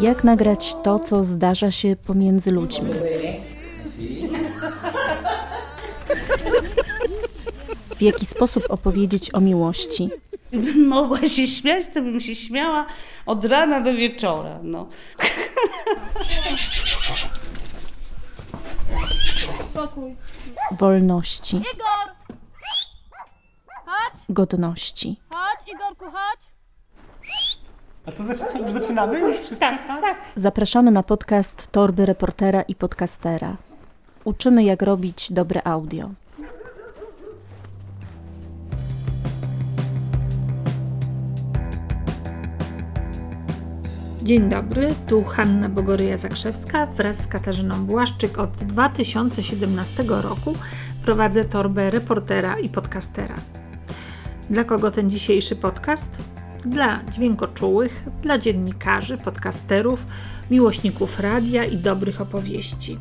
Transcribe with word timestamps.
Jak 0.00 0.24
nagrać 0.24 0.74
to, 0.84 0.98
co 0.98 1.24
zdarza 1.24 1.70
się 1.70 1.96
pomiędzy 1.96 2.50
ludźmi? 2.50 2.90
W 7.96 8.02
jaki 8.02 8.26
sposób 8.26 8.64
opowiedzieć 8.68 9.34
o 9.34 9.40
miłości? 9.40 10.10
Gdybym 10.52 10.86
mogła 10.96 11.28
się 11.28 11.46
śmiać, 11.46 11.86
to 11.94 12.02
bym 12.02 12.20
się 12.20 12.34
śmiała 12.34 12.86
od 13.26 13.44
rana 13.44 13.80
do 13.80 13.94
wieczora. 13.94 14.58
No. 14.62 14.88
Wolności, 20.78 21.56
Igor! 21.56 22.13
Godności. 24.28 25.20
chodź, 25.30 25.74
Igorku, 25.74 26.04
chodź. 26.04 26.54
A 28.06 28.12
to 28.12 28.22
znaczy 28.22 28.40
co, 28.52 28.58
już 28.58 28.72
zaczynamy? 28.72 29.20
Już 29.20 29.36
wszystko 29.36 29.66
tak? 29.86 30.16
Zapraszamy 30.36 30.90
na 30.90 31.02
podcast 31.02 31.72
Torby 31.72 32.06
Reportera 32.06 32.62
i 32.62 32.74
Podcastera. 32.74 33.56
Uczymy, 34.24 34.64
jak 34.64 34.82
robić 34.82 35.32
dobre 35.32 35.66
audio. 35.66 36.08
Dzień 44.22 44.48
dobry, 44.48 44.94
tu 45.08 45.24
Hanna 45.24 45.68
Bogoryja-Zakrzewska 45.68 46.86
wraz 46.86 47.22
z 47.22 47.26
Katarzyną 47.26 47.86
Błaszczyk 47.86 48.38
od 48.38 48.50
2017 48.50 50.04
roku 50.08 50.54
prowadzę 51.04 51.44
torbę 51.44 51.90
reportera 51.90 52.58
i 52.58 52.68
podcastera. 52.68 53.34
Dla 54.50 54.64
kogo 54.64 54.90
ten 54.90 55.10
dzisiejszy 55.10 55.56
podcast? 55.56 56.18
Dla 56.64 57.00
dźwiękoczułych, 57.10 58.04
dla 58.22 58.38
dziennikarzy, 58.38 59.18
podcasterów, 59.18 60.06
miłośników 60.50 61.20
radia 61.20 61.64
i 61.64 61.76
dobrych 61.76 62.20
opowieści. 62.20 62.98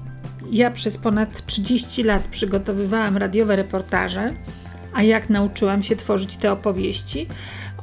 Ja 0.51 0.71
przez 0.71 0.97
ponad 0.97 1.45
30 1.45 2.03
lat 2.03 2.23
przygotowywałam 2.27 3.17
radiowe 3.17 3.55
reportaże, 3.55 4.33
a 4.93 5.03
jak 5.03 5.29
nauczyłam 5.29 5.83
się 5.83 5.95
tworzyć 5.95 6.37
te 6.37 6.51
opowieści? 6.51 7.27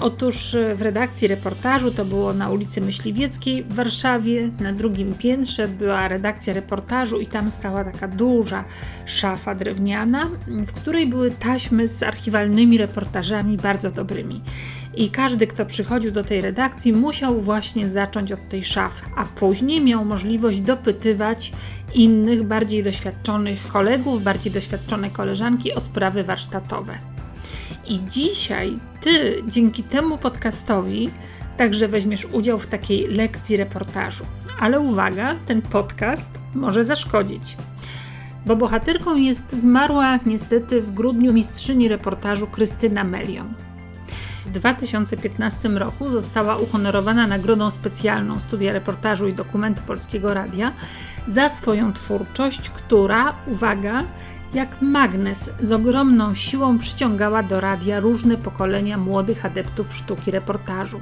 Otóż 0.00 0.54
e, 0.54 0.74
w 0.74 0.82
redakcji 0.82 1.28
reportażu 1.28 1.90
to 1.90 2.04
było 2.04 2.32
na 2.32 2.50
ulicy 2.50 2.80
Myśliwieckiej 2.80 3.62
w 3.62 3.74
Warszawie. 3.74 4.50
Na 4.60 4.72
drugim 4.72 5.14
piętrze 5.14 5.68
była 5.68 6.08
redakcja 6.08 6.54
reportażu 6.54 7.20
i 7.20 7.26
tam 7.26 7.50
stała 7.50 7.84
taka 7.84 8.08
duża 8.08 8.64
szafa 9.06 9.54
drewniana, 9.54 10.30
w 10.46 10.72
której 10.72 11.06
były 11.06 11.30
taśmy 11.30 11.88
z 11.88 12.02
archiwalnymi 12.02 12.78
reportażami 12.78 13.56
bardzo 13.56 13.90
dobrymi. 13.90 14.42
I 14.94 15.10
każdy, 15.10 15.46
kto 15.46 15.66
przychodził 15.66 16.10
do 16.10 16.24
tej 16.24 16.40
redakcji, 16.40 16.92
musiał 16.92 17.40
właśnie 17.40 17.88
zacząć 17.88 18.32
od 18.32 18.48
tej 18.48 18.64
szafy, 18.64 19.04
a 19.16 19.24
później 19.24 19.80
miał 19.80 20.04
możliwość 20.04 20.60
dopytywać 20.60 21.52
innych, 21.94 22.42
bardziej 22.42 22.82
doświadczonych 22.82 23.68
kolegów, 23.68 24.22
bardziej 24.22 24.52
doświadczone 24.52 25.10
koleżanki 25.10 25.72
o 25.72 25.80
sprawy 25.80 26.24
warsztatowe. 26.24 27.19
I 27.90 28.00
dzisiaj 28.08 28.78
ty 29.00 29.42
dzięki 29.48 29.82
temu 29.82 30.18
podcastowi 30.18 31.10
także 31.56 31.88
weźmiesz 31.88 32.24
udział 32.24 32.58
w 32.58 32.66
takiej 32.66 33.08
lekcji 33.08 33.56
reportażu. 33.56 34.24
Ale 34.60 34.80
uwaga, 34.80 35.34
ten 35.46 35.62
podcast 35.62 36.30
może 36.54 36.84
zaszkodzić. 36.84 37.56
Bo 38.46 38.56
bohaterką 38.56 39.16
jest 39.16 39.52
zmarła 39.52 40.18
niestety 40.26 40.80
w 40.80 40.90
grudniu 40.90 41.32
mistrzyni 41.32 41.88
reportażu 41.88 42.46
Krystyna 42.46 43.04
Melion. 43.04 43.54
W 44.46 44.50
2015 44.50 45.68
roku 45.68 46.10
została 46.10 46.56
uhonorowana 46.56 47.26
Nagrodą 47.26 47.70
Specjalną 47.70 48.38
Studia 48.38 48.72
Reportażu 48.72 49.28
i 49.28 49.32
Dokumentu 49.32 49.82
Polskiego 49.86 50.34
Radia 50.34 50.72
za 51.26 51.48
swoją 51.48 51.92
twórczość, 51.92 52.70
która, 52.70 53.34
uwaga, 53.46 54.04
jak 54.54 54.82
magnes 54.82 55.50
z 55.62 55.72
ogromną 55.72 56.34
siłą 56.34 56.78
przyciągała 56.78 57.42
do 57.42 57.60
radia 57.60 58.00
różne 58.00 58.36
pokolenia 58.36 58.98
młodych 58.98 59.44
adeptów 59.44 59.96
sztuki 59.96 60.30
reportażu. 60.30 61.00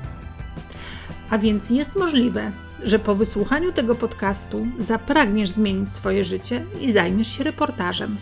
A 1.30 1.38
więc 1.38 1.70
jest 1.70 1.96
możliwe, 1.96 2.52
że 2.84 2.98
po 2.98 3.14
wysłuchaniu 3.14 3.72
tego 3.72 3.94
podcastu 3.94 4.66
zapragniesz 4.78 5.50
zmienić 5.50 5.92
swoje 5.92 6.24
życie 6.24 6.64
i 6.80 6.92
zajmiesz 6.92 7.28
się 7.28 7.44
reportażem. 7.44 8.16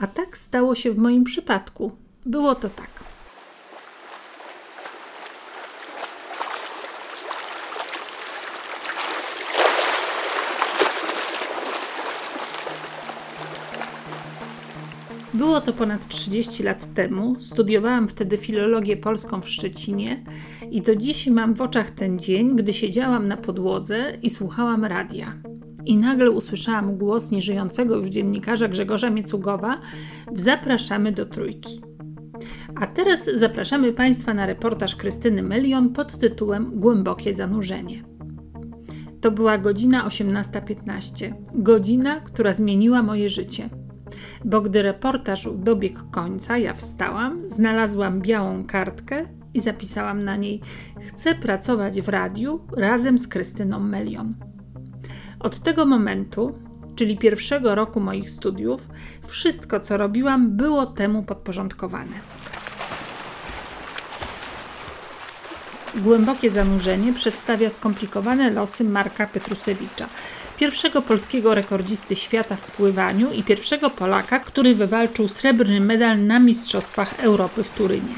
A 0.00 0.06
tak 0.06 0.38
stało 0.38 0.74
się 0.74 0.92
w 0.92 0.98
moim 0.98 1.24
przypadku. 1.24 1.92
Było 2.26 2.54
to 2.54 2.68
tak. 2.68 2.97
Było 15.48 15.60
to 15.60 15.72
ponad 15.72 16.08
30 16.08 16.62
lat 16.62 16.94
temu. 16.94 17.36
Studiowałam 17.40 18.08
wtedy 18.08 18.36
filologię 18.36 18.96
polską 18.96 19.40
w 19.40 19.48
Szczecinie 19.48 20.24
i 20.70 20.82
do 20.82 20.96
dziś 20.96 21.26
mam 21.26 21.54
w 21.54 21.60
oczach 21.60 21.90
ten 21.90 22.18
dzień, 22.18 22.56
gdy 22.56 22.72
siedziałam 22.72 23.28
na 23.28 23.36
podłodze 23.36 24.12
i 24.22 24.30
słuchałam 24.30 24.84
radia. 24.84 25.32
I 25.86 25.96
nagle 25.96 26.30
usłyszałam 26.30 26.98
głos 26.98 27.30
nieżyjącego 27.30 27.96
już 27.96 28.08
dziennikarza 28.08 28.68
Grzegorza 28.68 29.10
Miecugowa 29.10 29.80
Zapraszamy 30.34 31.12
do 31.12 31.26
Trójki. 31.26 31.80
A 32.80 32.86
teraz 32.86 33.30
zapraszamy 33.34 33.92
Państwa 33.92 34.34
na 34.34 34.46
reportaż 34.46 34.96
Krystyny 34.96 35.42
Melion 35.42 35.92
pod 35.92 36.18
tytułem 36.18 36.80
Głębokie 36.80 37.34
zanurzenie. 37.34 38.04
To 39.20 39.30
była 39.30 39.58
godzina 39.58 40.08
18.15. 40.08 41.32
Godzina, 41.54 42.20
która 42.20 42.52
zmieniła 42.54 43.02
moje 43.02 43.28
życie 43.28 43.68
bo 44.44 44.60
gdy 44.60 44.82
reportaż 44.82 45.48
dobiegł 45.54 46.00
końca, 46.10 46.58
ja 46.58 46.74
wstałam, 46.74 47.50
znalazłam 47.50 48.20
białą 48.20 48.64
kartkę 48.64 49.24
i 49.54 49.60
zapisałam 49.60 50.24
na 50.24 50.36
niej: 50.36 50.60
Chcę 51.00 51.34
pracować 51.34 52.00
w 52.00 52.08
radiu 52.08 52.60
razem 52.76 53.18
z 53.18 53.28
Krystyną 53.28 53.80
Melion. 53.80 54.34
Od 55.40 55.58
tego 55.60 55.86
momentu, 55.86 56.58
czyli 56.96 57.18
pierwszego 57.18 57.74
roku 57.74 58.00
moich 58.00 58.30
studiów, 58.30 58.88
wszystko 59.26 59.80
co 59.80 59.96
robiłam 59.96 60.56
było 60.56 60.86
temu 60.86 61.22
podporządkowane. 61.22 62.20
Głębokie 65.96 66.50
zanurzenie 66.50 67.12
przedstawia 67.12 67.70
skomplikowane 67.70 68.50
losy 68.50 68.84
Marka 68.84 69.26
Petrusewicza, 69.26 70.08
pierwszego 70.58 71.02
polskiego 71.02 71.54
rekordzisty 71.54 72.16
świata 72.16 72.56
w 72.56 72.70
pływaniu 72.70 73.32
i 73.32 73.42
pierwszego 73.42 73.90
Polaka, 73.90 74.40
który 74.40 74.74
wywalczył 74.74 75.28
srebrny 75.28 75.80
medal 75.80 76.26
na 76.26 76.38
Mistrzostwach 76.38 77.20
Europy 77.20 77.64
w 77.64 77.70
Turynie. 77.70 78.14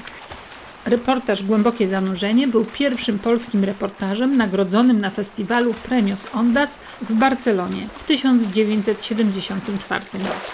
Reportaż 0.86 1.42
Głębokie 1.42 1.88
Zanurzenie 1.88 2.48
był 2.48 2.64
pierwszym 2.64 3.18
polskim 3.18 3.64
reportażem 3.64 4.36
nagrodzonym 4.36 5.00
na 5.00 5.10
festiwalu 5.10 5.74
Premios 5.74 6.26
Ondas 6.34 6.78
w 7.02 7.12
Barcelonie 7.12 7.86
w 7.98 8.04
1974 8.04 10.04
roku. 10.12 10.50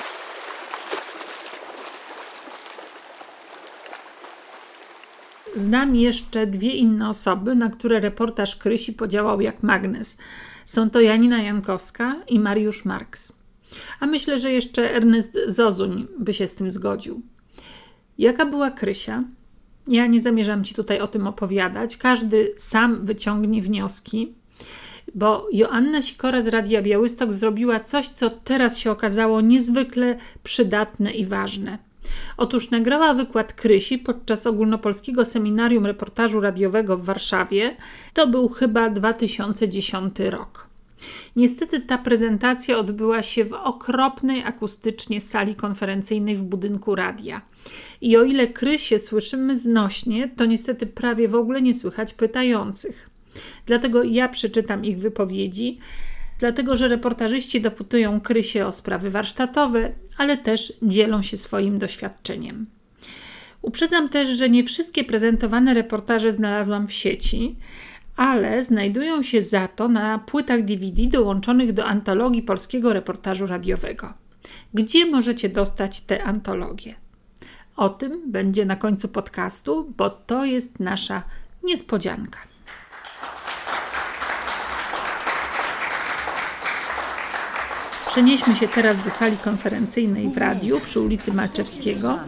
Znam 5.54 5.96
jeszcze 5.96 6.46
dwie 6.46 6.70
inne 6.70 7.08
osoby, 7.08 7.54
na 7.54 7.70
które 7.70 8.00
reportaż 8.00 8.56
Krysi 8.56 8.92
podziałał 8.92 9.40
jak 9.40 9.62
magnes. 9.62 10.18
Są 10.66 10.90
to 10.90 11.00
Janina 11.00 11.42
Jankowska 11.42 12.16
i 12.28 12.38
Mariusz 12.38 12.84
Marks. 12.84 13.32
A 14.00 14.06
myślę, 14.06 14.38
że 14.38 14.52
jeszcze 14.52 14.94
Ernest 14.94 15.38
Zozuń 15.46 16.06
by 16.18 16.34
się 16.34 16.48
z 16.48 16.54
tym 16.54 16.70
zgodził. 16.70 17.22
Jaka 18.18 18.46
była 18.46 18.70
Krysia? 18.70 19.24
Ja 19.86 20.06
nie 20.06 20.20
zamierzam 20.20 20.64
Ci 20.64 20.74
tutaj 20.74 21.00
o 21.00 21.08
tym 21.08 21.26
opowiadać. 21.26 21.96
Każdy 21.96 22.54
sam 22.56 23.06
wyciągnie 23.06 23.62
wnioski, 23.62 24.34
bo 25.14 25.48
Joanna 25.52 26.02
Sikora 26.02 26.42
z 26.42 26.46
Radia 26.46 26.82
Białystok 26.82 27.32
zrobiła 27.32 27.80
coś, 27.80 28.08
co 28.08 28.30
teraz 28.30 28.78
się 28.78 28.90
okazało 28.90 29.40
niezwykle 29.40 30.18
przydatne 30.42 31.12
i 31.12 31.24
ważne. 31.24 31.78
Otóż 32.36 32.70
nagrała 32.70 33.14
wykład 33.14 33.52
Krysi 33.52 33.98
podczas 33.98 34.46
ogólnopolskiego 34.46 35.24
seminarium 35.24 35.86
reportażu 35.86 36.40
radiowego 36.40 36.96
w 36.96 37.04
Warszawie. 37.04 37.76
To 38.14 38.26
był 38.26 38.48
chyba 38.48 38.90
2010 38.90 40.18
rok. 40.18 40.66
Niestety 41.36 41.80
ta 41.80 41.98
prezentacja 41.98 42.78
odbyła 42.78 43.22
się 43.22 43.44
w 43.44 43.52
okropnej 43.52 44.42
akustycznie 44.44 45.20
sali 45.20 45.54
konferencyjnej 45.54 46.36
w 46.36 46.42
budynku 46.42 46.94
radia. 46.94 47.42
I 48.00 48.16
o 48.16 48.24
ile 48.24 48.46
Krysie 48.46 48.98
słyszymy 48.98 49.56
znośnie, 49.56 50.28
to 50.36 50.46
niestety 50.46 50.86
prawie 50.86 51.28
w 51.28 51.34
ogóle 51.34 51.62
nie 51.62 51.74
słychać 51.74 52.14
pytających. 52.14 53.10
Dlatego 53.66 54.02
ja 54.02 54.28
przeczytam 54.28 54.84
ich 54.84 54.98
wypowiedzi, 54.98 55.78
dlatego 56.38 56.76
że 56.76 56.88
reportażyści 56.88 57.60
dopytują 57.60 58.20
Krysie 58.20 58.66
o 58.66 58.72
sprawy 58.72 59.10
warsztatowe, 59.10 59.92
ale 60.16 60.36
też 60.36 60.72
dzielą 60.82 61.22
się 61.22 61.36
swoim 61.36 61.78
doświadczeniem. 61.78 62.66
Uprzedzam 63.62 64.08
też, 64.08 64.28
że 64.28 64.50
nie 64.50 64.64
wszystkie 64.64 65.04
prezentowane 65.04 65.74
reportaże 65.74 66.32
znalazłam 66.32 66.88
w 66.88 66.92
sieci, 66.92 67.56
ale 68.16 68.62
znajdują 68.62 69.22
się 69.22 69.42
za 69.42 69.68
to 69.68 69.88
na 69.88 70.18
płytach 70.18 70.64
DVD 70.64 71.06
dołączonych 71.06 71.72
do 71.72 71.86
antologii 71.86 72.42
polskiego 72.42 72.92
reportażu 72.92 73.46
radiowego. 73.46 74.14
Gdzie 74.74 75.06
możecie 75.06 75.48
dostać 75.48 76.00
te 76.00 76.24
antologie? 76.24 76.94
O 77.76 77.88
tym 77.88 78.30
będzie 78.32 78.66
na 78.66 78.76
końcu 78.76 79.08
podcastu, 79.08 79.92
bo 79.96 80.10
to 80.10 80.44
jest 80.44 80.80
nasza 80.80 81.22
niespodzianka. 81.64 82.38
Przenieśmy 88.16 88.56
się 88.56 88.68
teraz 88.68 89.04
do 89.04 89.10
sali 89.10 89.36
konferencyjnej 89.36 90.28
w 90.28 90.36
radiu 90.36 90.80
przy 90.80 91.00
ulicy 91.00 91.32
Malczewskiego. 91.32 92.18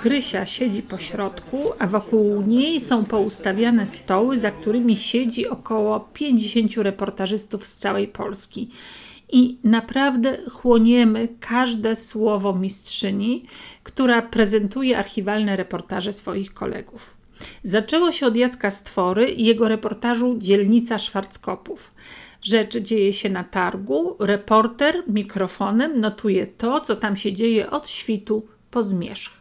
Krysia 0.00 0.46
siedzi 0.46 0.82
po 0.82 0.98
środku, 0.98 1.58
a 1.78 1.86
wokół 1.86 2.42
niej 2.42 2.80
są 2.80 3.04
poustawiane 3.04 3.86
stoły, 3.86 4.38
za 4.38 4.50
którymi 4.50 4.96
siedzi 4.96 5.48
około 5.48 6.00
50 6.00 6.76
reportażystów 6.76 7.66
z 7.66 7.76
całej 7.76 8.08
Polski. 8.08 8.70
I 9.32 9.58
naprawdę 9.64 10.38
chłoniemy 10.50 11.28
każde 11.40 11.96
słowo 11.96 12.52
mistrzyni, 12.52 13.44
która 13.82 14.22
prezentuje 14.22 14.98
archiwalne 14.98 15.56
reportaże 15.56 16.12
swoich 16.12 16.54
kolegów. 16.54 17.14
Zaczęło 17.62 18.12
się 18.12 18.26
od 18.26 18.36
Jacka 18.36 18.70
Stwory 18.70 19.30
i 19.30 19.44
jego 19.44 19.68
reportażu 19.68 20.36
Dzielnica 20.38 20.98
Szwarckopów. 20.98 21.90
Rzecz 22.42 22.76
dzieje 22.78 23.12
się 23.12 23.28
na 23.28 23.44
targu, 23.44 24.16
reporter 24.20 24.94
mikrofonem 25.08 26.00
notuje 26.00 26.46
to, 26.46 26.80
co 26.80 26.96
tam 26.96 27.16
się 27.16 27.32
dzieje 27.32 27.70
od 27.70 27.88
świtu 27.88 28.46
po 28.70 28.82
zmierzch. 28.82 29.32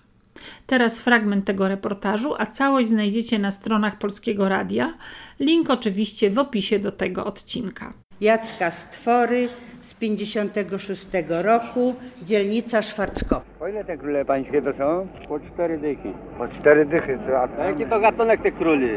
Teraz 0.67 1.01
fragment 1.01 1.45
tego 1.45 1.67
reportażu, 1.67 2.33
a 2.37 2.45
całość 2.45 2.87
znajdziecie 2.89 3.39
na 3.39 3.51
stronach 3.51 3.97
Polskiego 3.97 4.49
Radia. 4.49 4.93
Link 5.39 5.69
oczywiście 5.69 6.29
w 6.29 6.37
opisie 6.39 6.79
do 6.79 6.91
tego 6.91 7.25
odcinka. 7.25 7.93
Jacka 8.21 8.71
Stwory 8.71 9.49
z 9.81 9.93
56 9.93 11.07
roku, 11.43 11.95
dzielnica 12.23 12.81
Szwarckop. 12.81 13.43
Po 13.59 13.67
ile 13.67 13.85
te 13.85 13.97
króle 13.97 14.25
pańskie 14.25 14.61
to 14.61 14.73
są? 14.77 15.07
Po 15.27 15.39
cztery 15.39 15.77
dychy. 15.77 16.13
Po 16.37 16.47
cztery 16.47 16.85
dychy, 16.85 17.19
to 17.27 17.37
a 17.39 17.61
A 17.61 17.65
jaki 17.65 17.85
to 17.85 17.99
gatunek 17.99 18.41
tych 18.43 18.57
króli? 18.57 18.89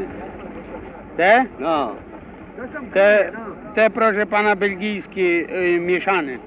te? 1.16 1.44
No. 1.60 1.94
Te, 2.92 3.32
te 3.74 3.90
proszę 3.90 4.26
pana 4.26 4.56
belgijskie 4.56 5.20
y, 5.20 5.80
mieszane. 5.80 6.38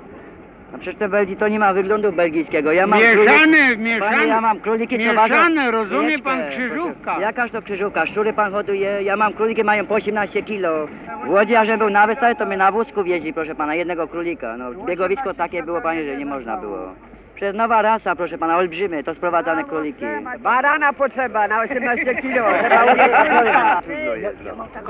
A 0.74 0.78
przecież 0.78 1.00
te 1.00 1.10
Belgii 1.10 1.38
to 1.38 1.48
nie 1.48 1.60
ma 1.60 1.74
wyglądu 1.74 2.12
belgijskiego. 2.12 2.72
Ja 2.72 2.88
mam 2.88 3.00
Mieszane, 3.00 3.58
króliki, 3.58 3.78
mieszane. 3.82 4.16
Panie, 4.16 4.28
ja 4.28 4.42
mam 4.42 4.60
króliki, 4.60 4.98
Mieszane, 4.98 5.72
rozumie 5.72 6.00
Chwileczkę, 6.08 6.24
pan, 6.24 6.50
krzyżówka. 6.50 7.20
Jakaż 7.20 7.52
to 7.52 7.62
krzyżówka? 7.62 8.06
Szczury 8.06 8.34
pan 8.34 8.52
hoduje, 8.52 9.04
ja 9.04 9.18
mam 9.18 9.34
króliki, 9.34 9.64
mają 9.64 9.86
po 9.86 9.94
18 9.96 10.44
kilo. 10.44 10.88
W 11.26 11.30
Łodzi, 11.30 11.52
ja 11.52 11.66
żebym 11.66 11.80
był 11.80 11.90
na 11.90 12.08
wystawie, 12.08 12.36
to 12.36 12.46
mnie 12.46 12.58
na 12.58 12.72
wózku 12.72 13.04
wjeździ, 13.04 13.34
proszę 13.34 13.56
pana, 13.56 13.76
jednego 13.76 14.08
królika. 14.08 14.58
No, 14.58 14.72
biegowisko 14.86 15.34
takie 15.34 15.64
było, 15.64 15.82
panie, 15.82 16.04
że 16.06 16.18
nie 16.18 16.26
można 16.26 16.58
było. 16.58 16.94
Przez 17.36 17.56
nowa 17.56 17.82
rasa, 17.82 18.16
proszę 18.16 18.38
pana, 18.38 18.58
olbrzymy, 18.58 19.04
to 19.04 19.16
sprowadzane 19.16 19.64
króliki. 19.64 20.06
Barana 20.40 20.94
potrzeba 20.94 21.48
na 21.48 21.62
18 21.62 22.16
kilo. 22.16 22.46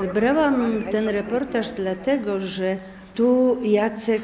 Wybrałam 0.00 0.82
ten 0.90 1.08
reportaż 1.08 1.70
dlatego, 1.70 2.40
że 2.40 2.76
tu 3.14 3.58
Jacek 3.62 4.22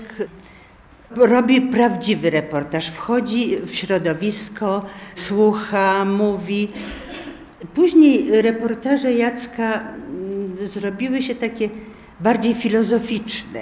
robi 1.16 1.60
prawdziwy 1.60 2.30
reportaż. 2.30 2.88
Wchodzi 2.88 3.56
w 3.56 3.74
środowisko, 3.74 4.84
słucha, 5.14 6.04
mówi. 6.04 6.68
Później 7.74 8.42
reportaże 8.42 9.12
Jacka 9.12 9.64
mm, 9.64 10.56
zrobiły 10.66 11.22
się 11.22 11.34
takie 11.34 11.68
bardziej 12.20 12.54
filozoficzne. 12.54 13.60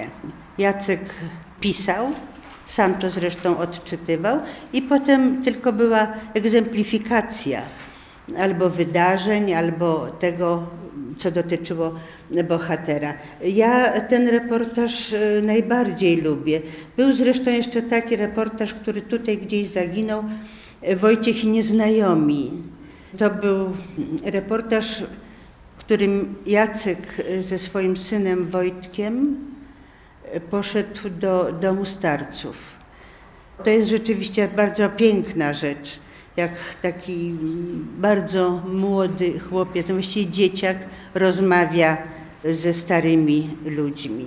Jacek 0.59 1.01
pisał, 1.61 2.13
sam 2.65 2.95
to 2.95 3.11
zresztą 3.11 3.59
odczytywał, 3.59 4.39
i 4.73 4.83
potem 4.83 5.43
tylko 5.43 5.73
była 5.73 6.07
egzemplifikacja 6.35 7.63
albo 8.39 8.71
wydarzeń, 8.71 9.55
albo 9.55 10.07
tego, 10.07 10.67
co 11.19 11.31
dotyczyło 11.31 11.95
bohatera. 12.49 13.15
Ja 13.45 14.01
ten 14.01 14.29
reportaż 14.29 15.13
e, 15.13 15.43
najbardziej 15.43 16.17
lubię. 16.17 16.61
Był 16.97 17.13
zresztą 17.13 17.51
jeszcze 17.51 17.83
taki 17.83 18.17
reportaż, 18.17 18.75
który 18.75 19.03
tutaj 19.03 19.39
gdzieś 19.39 19.69
zaginął, 19.69 20.25
e, 20.83 20.97
Wojciech 20.97 21.45
i 21.45 21.49
Nieznajomi. 21.49 22.51
To 23.19 23.31
był 23.31 23.73
reportaż, 24.25 25.03
którym 25.79 26.35
Jacek 26.47 26.99
e, 27.19 27.43
ze 27.43 27.59
swoim 27.59 27.97
synem 27.97 28.47
Wojtkiem 28.51 29.37
poszedł 30.51 31.11
do 31.21 31.53
domu 31.53 31.85
starców. 31.85 32.57
To 33.65 33.71
jest 33.71 33.89
rzeczywiście 33.89 34.49
bardzo 34.57 34.89
piękna 34.89 35.53
rzecz, 35.53 35.99
jak 36.37 36.51
taki 36.83 37.35
bardzo 37.99 38.63
młody 38.69 39.39
chłopiec, 39.39 39.91
właściwie 39.91 40.31
dzieciak, 40.31 40.77
rozmawia 41.15 41.97
ze 42.45 42.73
starymi 42.73 43.57
ludźmi. 43.65 44.27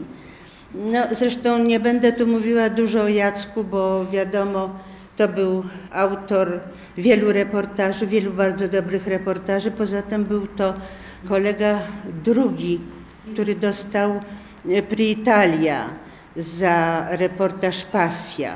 No, 0.76 1.04
zresztą 1.12 1.60
nie 1.60 1.80
będę 1.80 2.14
tu 2.14 2.28
mówiła 2.28 2.70
dużo 2.70 3.02
o 3.02 3.08
Jacku, 3.08 3.64
bo 3.64 4.06
wiadomo, 4.06 4.70
to 5.18 5.28
był 5.28 5.64
autor 5.92 6.60
wielu 6.98 7.34
reportaży, 7.34 8.08
wielu 8.08 8.34
bardzo 8.34 8.68
dobrych 8.68 9.08
reportaży. 9.08 9.72
Poza 9.72 10.02
tym 10.02 10.24
był 10.24 10.48
to 10.48 10.74
kolega 11.30 11.80
drugi, 12.24 12.80
który 13.34 13.56
dostał 13.56 14.20
Pri 14.63 15.12
Italia 15.12 15.89
za 16.36 17.07
reportaż 17.10 17.83
Pasja. 17.83 18.56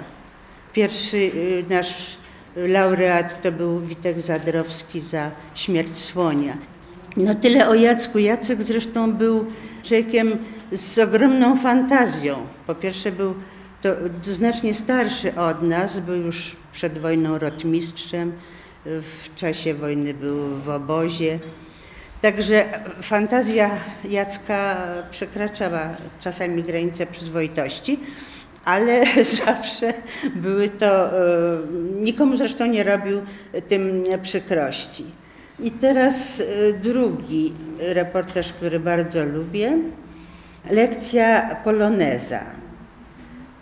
Pierwszy 0.74 1.18
y, 1.18 1.63
nasz 1.69 2.18
laureat 2.56 3.42
to 3.42 3.51
był 3.51 3.80
Witek 3.80 4.19
Zadrowski 4.21 5.01
za 5.01 5.31
Śmierć 5.56 5.98
Słonia. 6.00 6.57
No 7.18 7.36
tyle 7.36 7.69
o 7.69 7.74
Jacku. 7.74 8.19
Jacek 8.19 8.63
zresztą 8.63 9.12
był 9.12 9.45
człowiekiem 9.83 10.38
z 10.71 10.98
ogromną 10.98 11.57
fantazją. 11.57 12.38
Po 12.68 12.75
pierwsze 12.75 13.12
był 13.12 13.36
to 13.81 13.89
znacznie 14.24 14.74
starszy 14.74 15.36
od 15.36 15.62
nas, 15.62 16.00
był 16.00 16.15
już 16.15 16.56
przed 16.74 16.98
wojną 16.98 17.38
rotmistrzem, 17.38 18.31
w 18.86 19.36
czasie 19.36 19.74
wojny 19.74 20.13
był 20.13 20.38
w 20.65 20.69
obozie. 20.69 21.39
Także 22.21 22.65
fantazja 23.01 23.69
Jacka 24.09 24.77
przekraczała 25.12 25.95
czasami 26.19 26.63
granice 26.63 27.05
przyzwoitości, 27.05 28.00
ale 28.65 29.05
zawsze 29.45 29.93
były 30.36 30.69
to, 30.69 31.07
e, 31.07 31.12
nikomu 32.01 32.38
zresztą 32.38 32.65
nie 32.65 32.83
robił 32.83 33.21
tym 33.67 34.03
przykrości. 34.21 35.05
I 35.59 35.71
teraz 35.71 36.39
e, 36.39 36.43
drugi 36.74 37.53
reportaż, 37.79 38.53
który 38.53 38.79
bardzo 38.79 39.24
lubię. 39.24 39.77
Lekcja 40.69 41.55
Poloneza. 41.55 42.39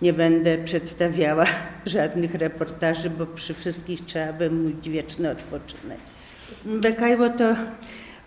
nie 0.02 0.12
będę 0.12 0.58
przedstawiała 0.58 1.46
żadnych 1.86 2.34
reportaży, 2.34 3.10
bo 3.10 3.26
przy 3.26 3.54
wszystkich 3.54 4.04
trzeba 4.04 4.32
by 4.32 4.50
mówić 4.50 4.88
wieczny 4.88 5.30
odpoczynek. 5.30 5.98
Bekajło 6.64 7.28
to 7.28 7.54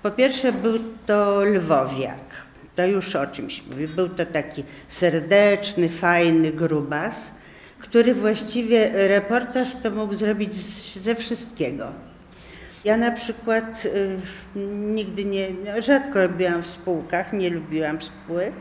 po 0.03 0.11
pierwsze 0.11 0.51
był 0.51 0.79
to 1.05 1.43
lwowiak. 1.43 2.47
To 2.75 2.85
już 2.85 3.15
o 3.15 3.27
czymś 3.27 3.67
mówi. 3.67 3.87
Był 3.87 4.09
to 4.09 4.25
taki 4.25 4.63
serdeczny, 4.87 5.89
fajny 5.89 6.51
grubas, 6.51 7.35
który 7.89 8.15
właściwie 8.15 9.08
reportaż 9.08 9.75
to 9.84 9.91
mógł 9.91 10.15
zrobić 10.15 10.53
ze 10.96 11.15
wszystkiego. 11.15 11.88
Ja 12.86 12.98
na 12.98 13.12
przykład 13.12 13.86
y, 13.86 14.17
nigdy 14.75 15.25
nie, 15.25 15.48
no, 15.50 15.82
rzadko 15.82 16.22
robiłam 16.22 16.62
w 16.62 16.67
spółkach, 16.67 17.34
nie 17.34 17.50
lubiłam 17.50 18.01
spółek, 18.01 18.53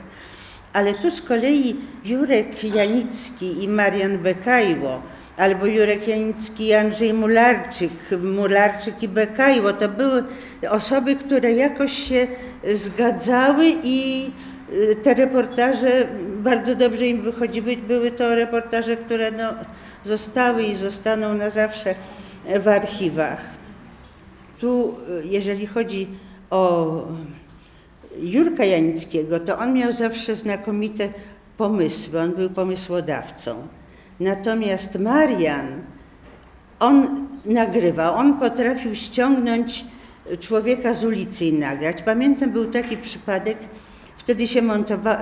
ale 0.72 0.94
tu 0.94 1.10
z 1.10 1.22
kolei 1.22 1.76
Jurek 2.04 2.64
Janicki 2.64 3.64
i 3.64 3.68
Marian 3.68 4.18
Bekajło, 4.18 5.02
albo 5.36 5.66
Jurek 5.66 6.08
Janicki 6.08 6.66
i 6.66 6.74
Andrzej 6.74 7.14
Mularczyk, 7.14 7.92
Mularczyk 8.22 9.02
i 9.02 9.08
Bekajło, 9.08 9.72
to 9.72 9.88
były 9.88 10.24
osoby, 10.70 11.16
które 11.16 11.52
jakoś 11.52 11.92
się 11.92 12.26
zgadzały 12.72 13.66
i 13.84 14.30
y, 14.72 14.96
te 15.02 15.14
reportaże 15.14 16.06
bardzo 16.46 16.74
dobrze 16.74 17.06
im 17.06 17.20
wychodziły. 17.22 17.76
Były 17.76 18.10
to 18.10 18.34
reportaże, 18.34 18.96
które 18.96 19.30
no, 19.30 19.54
zostały 20.04 20.62
i 20.62 20.76
zostaną 20.76 21.34
na 21.34 21.50
zawsze 21.50 21.94
w 22.60 22.68
archiwach. 22.68 23.40
Tu, 24.58 24.94
jeżeli 25.24 25.66
chodzi 25.66 26.08
o 26.50 27.02
Jurka 28.20 28.64
Janickiego, 28.64 29.40
to 29.40 29.58
on 29.58 29.74
miał 29.74 29.92
zawsze 29.92 30.34
znakomite 30.34 31.08
pomysły, 31.56 32.20
on 32.20 32.32
był 32.32 32.50
pomysłodawcą. 32.50 33.66
Natomiast 34.20 34.98
Marian, 34.98 35.66
on 36.80 37.26
nagrywał, 37.44 38.14
on 38.14 38.38
potrafił 38.38 38.94
ściągnąć 38.94 39.84
człowieka 40.40 40.94
z 40.94 41.04
ulicy 41.04 41.44
i 41.44 41.52
nagrać. 41.52 42.02
Pamiętam, 42.02 42.50
był 42.50 42.64
taki 42.64 42.96
przypadek, 42.96 43.58
wtedy 44.26 44.46
się 44.46 44.62
montowa- 44.62 45.18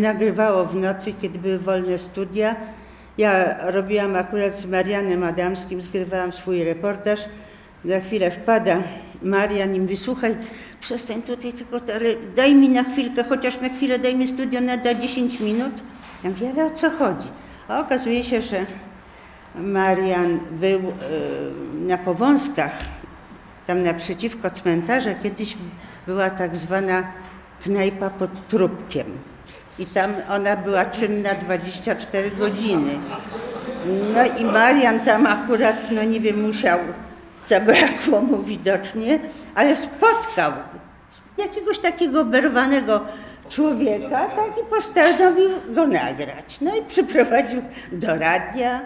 nagrywało 0.00 0.64
w 0.64 0.74
nocy, 0.74 1.12
kiedy 1.22 1.38
były 1.38 1.58
wolne 1.58 1.98
studia. 1.98 2.56
Ja 3.18 3.56
robiłam 3.70 4.16
akurat 4.16 4.56
z 4.58 4.66
Marianem 4.66 5.24
Adamskim, 5.24 5.82
zgrywałam 5.82 6.32
swój 6.32 6.64
reportaż. 6.64 7.24
Za 7.84 8.00
chwilę 8.00 8.30
wpada 8.30 8.82
Marian 9.22 9.74
i 9.74 9.80
mówi, 9.80 9.96
słuchaj, 9.96 10.36
przestań 10.80 11.22
tutaj 11.22 11.52
tylko, 11.52 11.80
daj 12.36 12.54
mi 12.54 12.68
na 12.68 12.84
chwilkę, 12.84 13.24
chociaż 13.24 13.60
na 13.60 13.68
chwilę 13.68 13.98
daj 13.98 14.16
mi 14.16 14.28
studio 14.28 14.60
na 14.60 14.76
da 14.76 14.94
10 14.94 15.40
minut. 15.40 15.72
Ja 16.24 16.30
mówię, 16.30 16.50
ale 16.50 16.64
o 16.64 16.70
co 16.70 16.90
chodzi? 16.90 17.28
A 17.68 17.80
okazuje 17.80 18.24
się, 18.24 18.42
że 18.42 18.66
Marian 19.54 20.38
był 20.50 20.78
e, 20.78 20.82
na 21.86 21.98
Powązkach, 21.98 22.72
tam 23.66 23.84
naprzeciwko 23.84 24.50
cmentarza, 24.50 25.14
kiedyś 25.14 25.56
była 26.06 26.30
tak 26.30 26.56
zwana 26.56 27.02
knajpa 27.64 28.10
pod 28.10 28.48
trupkiem. 28.48 29.06
I 29.78 29.86
tam 29.86 30.12
ona 30.30 30.56
była 30.56 30.84
czynna 30.84 31.34
24 31.34 32.30
godziny. 32.30 32.98
No 34.14 34.26
i 34.40 34.44
Marian 34.44 35.00
tam 35.00 35.26
akurat, 35.26 35.90
no 35.90 36.04
nie 36.04 36.20
wiem, 36.20 36.46
musiał, 36.46 36.78
zabrakło 37.48 38.20
mu 38.20 38.42
widocznie, 38.42 39.18
ale 39.54 39.76
spotkał 39.76 40.52
jakiegoś 41.38 41.78
takiego 41.78 42.20
oberwanego 42.20 43.00
człowieka, 43.48 44.26
tak 44.36 44.58
i 44.62 44.70
postanowił 44.70 45.50
go 45.68 45.86
nagrać. 45.86 46.60
No 46.60 46.76
i 46.76 46.82
przyprowadził 46.82 47.62
do 47.92 48.18
radia. 48.18 48.80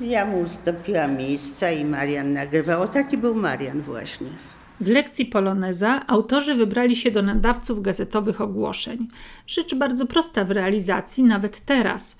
Ja 0.00 0.24
mu 0.24 0.40
ustąpiłam 0.40 1.16
miejsca 1.16 1.70
i 1.70 1.84
Marian 1.84 2.32
nagrywał. 2.32 2.82
O, 2.82 2.88
taki 2.88 3.16
był 3.16 3.34
Marian 3.34 3.82
właśnie. 3.82 4.26
W 4.84 4.88
lekcji 4.88 5.26
Poloneza 5.26 6.06
autorzy 6.06 6.54
wybrali 6.54 6.96
się 6.96 7.10
do 7.10 7.22
nadawców 7.22 7.82
gazetowych 7.82 8.40
ogłoszeń. 8.40 9.08
Rzecz 9.46 9.74
bardzo 9.74 10.06
prosta 10.06 10.44
w 10.44 10.50
realizacji, 10.50 11.24
nawet 11.24 11.60
teraz. 11.60 12.18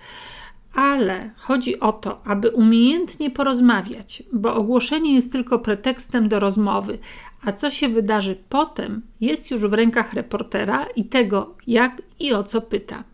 Ale 0.75 1.31
chodzi 1.37 1.81
o 1.81 1.93
to, 1.93 2.21
aby 2.27 2.51
umiejętnie 2.51 3.31
porozmawiać, 3.31 4.23
bo 4.33 4.55
ogłoszenie 4.55 5.15
jest 5.15 5.33
tylko 5.33 5.59
pretekstem 5.59 6.29
do 6.29 6.41
rozmowy, 6.41 6.99
a 7.45 7.53
co 7.53 7.71
się 7.71 7.89
wydarzy 7.89 8.37
potem, 8.49 9.03
jest 9.21 9.51
już 9.51 9.61
w 9.61 9.73
rękach 9.73 10.13
reportera 10.13 10.87
i 10.97 11.05
tego, 11.05 11.55
jak 11.67 12.03
i 12.21 12.33
o 12.33 12.45
co 12.45 12.61
pyta. 12.61 13.05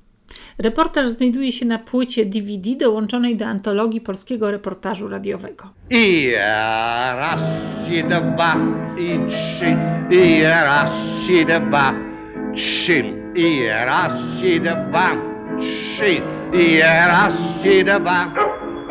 Reportaż 0.63 1.11
znajduje 1.11 1.53
się 1.53 1.67
na 1.67 1.79
płycie 1.79 2.27
DVD 2.27 2.77
dołączonej 2.77 3.37
do 3.37 3.47
antologii 3.47 4.01
polskiego 4.01 4.51
reportażu 4.51 5.09
radiowego. 5.09 5.69
I 5.91 6.33
raz, 7.15 7.41
i 7.91 8.05
dwa, 8.05 8.57
i 8.99 9.29
trzy, 9.29 9.77
i 10.11 10.43
raz, 10.43 10.91
i 11.31 11.47
dwa, 11.47 11.95
trzy, 12.55 13.05
i 13.35 13.69
raz, 13.69 14.13
i 14.43 14.61
dwa, 14.61 15.09
trzy, 15.61 16.23
i 16.53 16.81
raz, 16.81 17.35
i 17.65 17.85
dwa, 17.85 18.27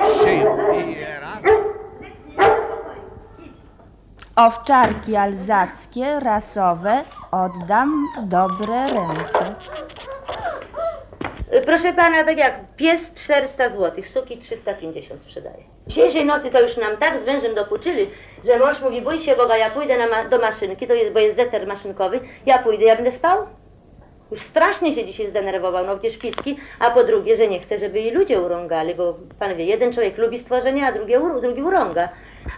trzy, 0.03 0.35
i 0.75 0.95
raz. 1.21 1.53
Owczarki 4.35 5.15
alzackie, 5.15 6.19
rasowe, 6.19 7.03
oddam 7.31 8.07
w 8.21 8.27
dobre 8.27 8.93
ręce. 8.93 9.55
Proszę 11.65 11.93
pana, 11.93 12.23
tak 12.23 12.37
jak 12.37 12.59
pies 12.77 13.13
400 13.13 13.69
zł, 13.69 14.03
suki 14.03 14.37
350 14.37 15.21
sprzedaje. 15.21 15.63
Dzisiejszej 15.87 16.25
nocy 16.25 16.51
to 16.51 16.61
już 16.61 16.77
nam 16.77 16.97
tak 16.97 17.19
z 17.19 17.25
mężem 17.25 17.55
dokuczyli, 17.55 18.09
że 18.45 18.59
mąż 18.59 18.81
mówi, 18.81 19.01
bój 19.01 19.19
się 19.19 19.35
Boga, 19.35 19.57
ja 19.57 19.69
pójdę 19.69 20.07
ma- 20.07 20.23
do 20.25 20.39
maszynki, 20.39 20.87
to 20.87 20.93
jest, 20.93 21.11
bo 21.11 21.19
jest 21.19 21.35
zeter 21.35 21.67
maszynkowy, 21.67 22.19
ja 22.45 22.57
pójdę, 22.59 22.85
ja 22.85 22.95
będę 22.95 23.11
spał? 23.11 23.37
Już 24.31 24.41
strasznie 24.41 24.93
się 24.93 25.05
dzisiaj 25.05 25.27
zdenerwował, 25.27 25.85
no 25.85 25.97
przecież 25.97 26.17
piski, 26.17 26.57
a 26.79 26.91
po 26.91 27.03
drugie, 27.03 27.35
że 27.35 27.47
nie 27.47 27.59
chce, 27.59 27.79
żeby 27.79 27.99
i 27.99 28.11
ludzie 28.11 28.41
urągali, 28.41 28.95
bo 28.95 29.17
pan 29.39 29.55
wie, 29.55 29.65
jeden 29.65 29.93
człowiek 29.93 30.17
lubi 30.17 30.39
stworzenie, 30.39 30.85
a 30.87 30.91
drugi, 30.91 31.17
ur- 31.17 31.41
drugi 31.41 31.61
urąga. 31.63 32.09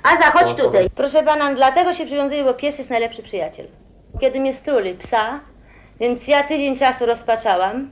A 0.04 0.18
zachodź 0.18 0.54
tutaj. 0.54 0.90
Proszę 0.96 1.24
pana, 1.24 1.54
dlatego 1.56 1.94
się 1.94 2.06
przywiązuje, 2.06 2.44
bo 2.44 2.54
pies 2.54 2.78
jest 2.78 2.90
najlepszy 2.90 3.24
przyjaciel. 3.24 3.66
Kiedy 4.22 4.40
mnie 4.40 4.54
struli 4.54 4.94
psa, 4.94 5.40
więc 6.00 6.28
ja 6.28 6.44
tydzień 6.44 6.76
czasu 6.76 7.06
rozpaczałam, 7.06 7.92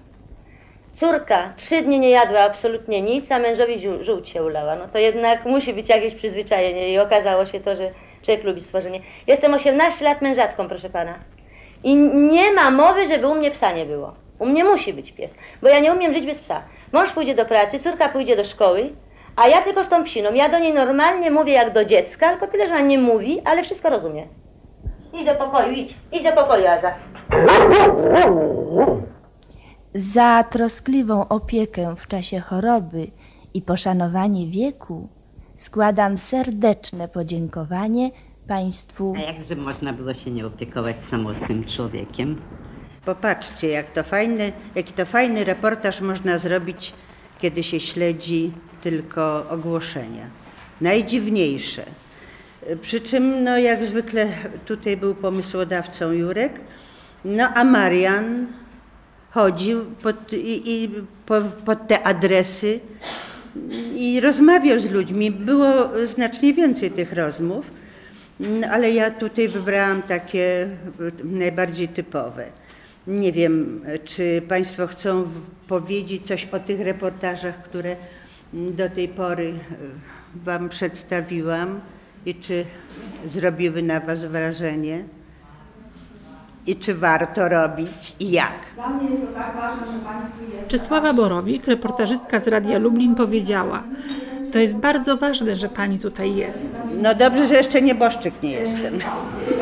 Córka 1.00 1.54
trzy 1.56 1.82
dni 1.82 2.00
nie 2.00 2.10
jadła 2.10 2.40
absolutnie 2.40 3.02
nic, 3.02 3.32
a 3.32 3.40
mężowi 3.40 3.80
żół- 3.80 4.04
żółć 4.04 4.30
się 4.30 4.44
ulała. 4.44 4.76
No 4.76 4.88
to 4.94 4.98
jednak 4.98 5.46
musi 5.46 5.74
być 5.74 5.90
jakieś 5.90 6.14
przyzwyczajenie 6.16 6.94
i 6.94 7.00
okazało 7.00 7.46
się 7.46 7.60
to, 7.60 7.76
że 7.76 7.92
człowiek 8.22 8.44
lubi 8.44 8.62
stworzenie. 8.62 9.00
Jestem 9.28 9.54
18 9.54 10.06
lat 10.06 10.22
mężatką, 10.22 10.68
proszę 10.68 10.90
pana. 10.90 11.14
I 11.84 11.96
nie 12.32 12.52
ma 12.52 12.72
mowy, 12.72 13.06
żeby 13.08 13.28
u 13.28 13.36
mnie 13.36 13.52
psa 13.52 13.72
nie 13.72 13.86
było. 13.86 14.14
U 14.40 14.46
mnie 14.46 14.64
musi 14.64 14.94
być 14.94 15.12
pies, 15.12 15.36
bo 15.62 15.68
ja 15.70 15.80
nie 15.80 15.94
umiem 15.94 16.14
żyć 16.14 16.26
bez 16.26 16.40
psa. 16.42 16.62
Mąż 16.92 17.12
pójdzie 17.12 17.36
do 17.36 17.46
pracy, 17.46 17.80
córka 17.80 18.10
pójdzie 18.10 18.36
do 18.36 18.44
szkoły, 18.44 18.90
a 19.36 19.48
ja 19.48 19.62
tylko 19.62 19.84
z 19.84 19.88
tą 19.90 20.04
psiną. 20.04 20.34
Ja 20.34 20.50
do 20.50 20.60
niej 20.60 20.74
normalnie 20.74 21.32
mówię 21.32 21.54
jak 21.54 21.74
do 21.74 21.86
dziecka, 21.86 22.30
tylko 22.30 22.48
tyle, 22.48 22.68
że 22.68 22.74
ona 22.74 22.84
nie 22.84 22.98
mówi, 22.98 23.42
ale 23.46 23.64
wszystko 23.64 23.90
rozumie. 23.90 24.28
Idź 25.14 25.26
do 25.26 25.36
pokoju, 25.36 25.72
idź. 25.72 25.94
Idź 26.12 26.24
do 26.24 26.32
pokoju, 26.32 26.68
Aza. 26.68 26.94
Za 29.94 30.44
troskliwą 30.44 31.28
opiekę 31.28 31.96
w 31.96 32.08
czasie 32.08 32.40
choroby 32.40 33.08
i 33.54 33.62
poszanowanie 33.62 34.48
wieku 34.48 35.10
składam 35.56 36.18
serdeczne 36.18 37.08
podziękowanie 37.08 38.12
Państwu. 38.48 39.14
A 39.18 39.20
jakże 39.20 39.56
można 39.56 39.94
było 39.94 40.14
się 40.14 40.32
nie 40.32 40.48
opiekować 40.48 40.96
samotnym 41.12 41.64
człowiekiem? 41.76 42.42
Popatrzcie, 43.06 43.70
jak 43.70 43.90
to 43.90 44.04
fajny, 44.04 44.52
jaki 44.76 44.94
to 44.94 45.06
fajny 45.06 45.44
reportaż 45.44 46.02
można 46.02 46.38
zrobić, 46.38 46.94
kiedy 47.40 47.64
się 47.64 47.80
śledzi 47.80 48.52
tylko 48.82 49.50
ogłoszenia. 49.50 50.26
Najdziwniejsze. 50.82 51.84
Przy 52.82 53.02
czym, 53.02 53.44
no 53.44 53.58
jak 53.58 53.84
zwykle, 53.84 54.28
tutaj 54.66 54.98
był 54.98 55.16
pomysłodawcą 55.16 56.12
Jurek, 56.12 56.62
no 57.26 57.48
a 57.56 57.64
Marian 57.64 58.48
chodził 59.32 59.86
pod, 59.86 60.34
i, 60.34 60.84
i 60.84 60.90
po, 61.26 61.42
pod 61.42 61.88
te 61.88 62.04
adresy 62.08 62.80
i 63.96 64.20
rozmawiał 64.20 64.80
z 64.80 64.90
ludźmi. 64.90 65.32
Było 65.32 65.74
znacznie 66.06 66.54
więcej 66.54 66.92
tych 66.92 67.14
rozmów, 67.14 67.72
no, 68.40 68.68
ale 68.68 68.92
ja 68.92 69.12
tutaj 69.12 69.50
wybrałam 69.50 70.02
takie 70.02 70.68
y, 71.02 71.12
najbardziej 71.24 71.88
typowe. 71.88 72.46
Nie 73.08 73.32
wiem, 73.32 73.82
czy 74.06 74.42
Państwo 74.48 74.88
chcą 74.88 75.28
powiedzieć 75.68 76.28
coś 76.28 76.46
o 76.46 76.60
tych 76.60 76.82
reportażach, 76.82 77.64
które 77.64 77.96
mm, 78.54 78.76
do 78.76 78.90
tej 78.90 79.08
pory 79.08 79.44
y, 79.44 79.54
Wam 80.46 80.70
przedstawiłam 80.70 81.80
i 82.26 82.36
czy 82.36 82.66
zrobiły 83.26 83.82
na 83.82 84.00
Was 84.00 84.26
wrażenie 84.26 85.04
i 86.68 86.76
czy 86.76 86.94
warto 86.94 87.50
robić 87.50 88.16
i 88.20 88.32
jak. 88.32 88.60
Dla 88.76 88.90
mnie 88.90 89.10
jest 89.10 89.22
to 89.22 89.28
tak 89.28 89.56
ważne, 89.56 89.88
że 89.88 90.00
Pani 90.06 90.22
tu 90.22 90.58
jest. 90.58 90.70
Czesława 90.70 91.14
Borowik, 91.14 91.68
reportażystka 91.68 92.40
z 92.40 92.48
Radia 92.48 92.80
Lublin, 92.80 93.16
powiedziała: 93.16 93.84
To 94.54 94.60
jest 94.60 94.76
bardzo 94.76 95.18
ważne, 95.18 95.56
że 95.56 95.70
pani 95.70 96.00
tutaj 96.00 96.36
jest. 96.36 96.66
No 97.02 97.16
dobrze, 97.16 97.48
że 97.48 97.56
jeszcze 97.56 97.82
nieboszczyk 97.82 98.34
nie 98.44 98.52
jestem. 98.52 99.00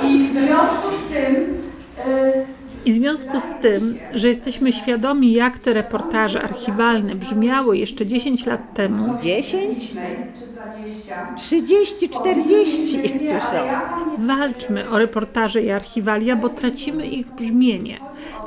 I 0.03 0.27
w 0.27 0.31
związku 0.31 0.87
z 1.05 1.13
tym 1.13 1.35
y, 1.35 2.45
I 2.87 2.91
w 2.91 2.95
związku 2.95 3.39
z 3.39 3.53
tym, 3.53 3.99
że 4.13 4.27
jesteśmy 4.27 4.73
świadomi, 4.73 5.33
jak 5.33 5.59
te 5.59 5.73
reportaże 5.73 6.41
archiwalne 6.41 7.15
brzmiały 7.15 7.77
jeszcze 7.77 8.05
10 8.05 8.45
lat 8.45 8.73
temu, 8.73 9.17
10? 9.21 9.91
czy 10.39 10.47
20, 10.47 11.35
30, 11.37 12.09
40 12.09 12.99
tu 12.99 13.45
są. 13.45 13.57
walczmy 14.17 14.89
o 14.89 14.99
reportaże 14.99 15.61
i 15.61 15.71
archiwalia, 15.71 16.35
bo 16.35 16.49
tracimy 16.49 17.05
ich 17.05 17.27
brzmienie. 17.27 17.97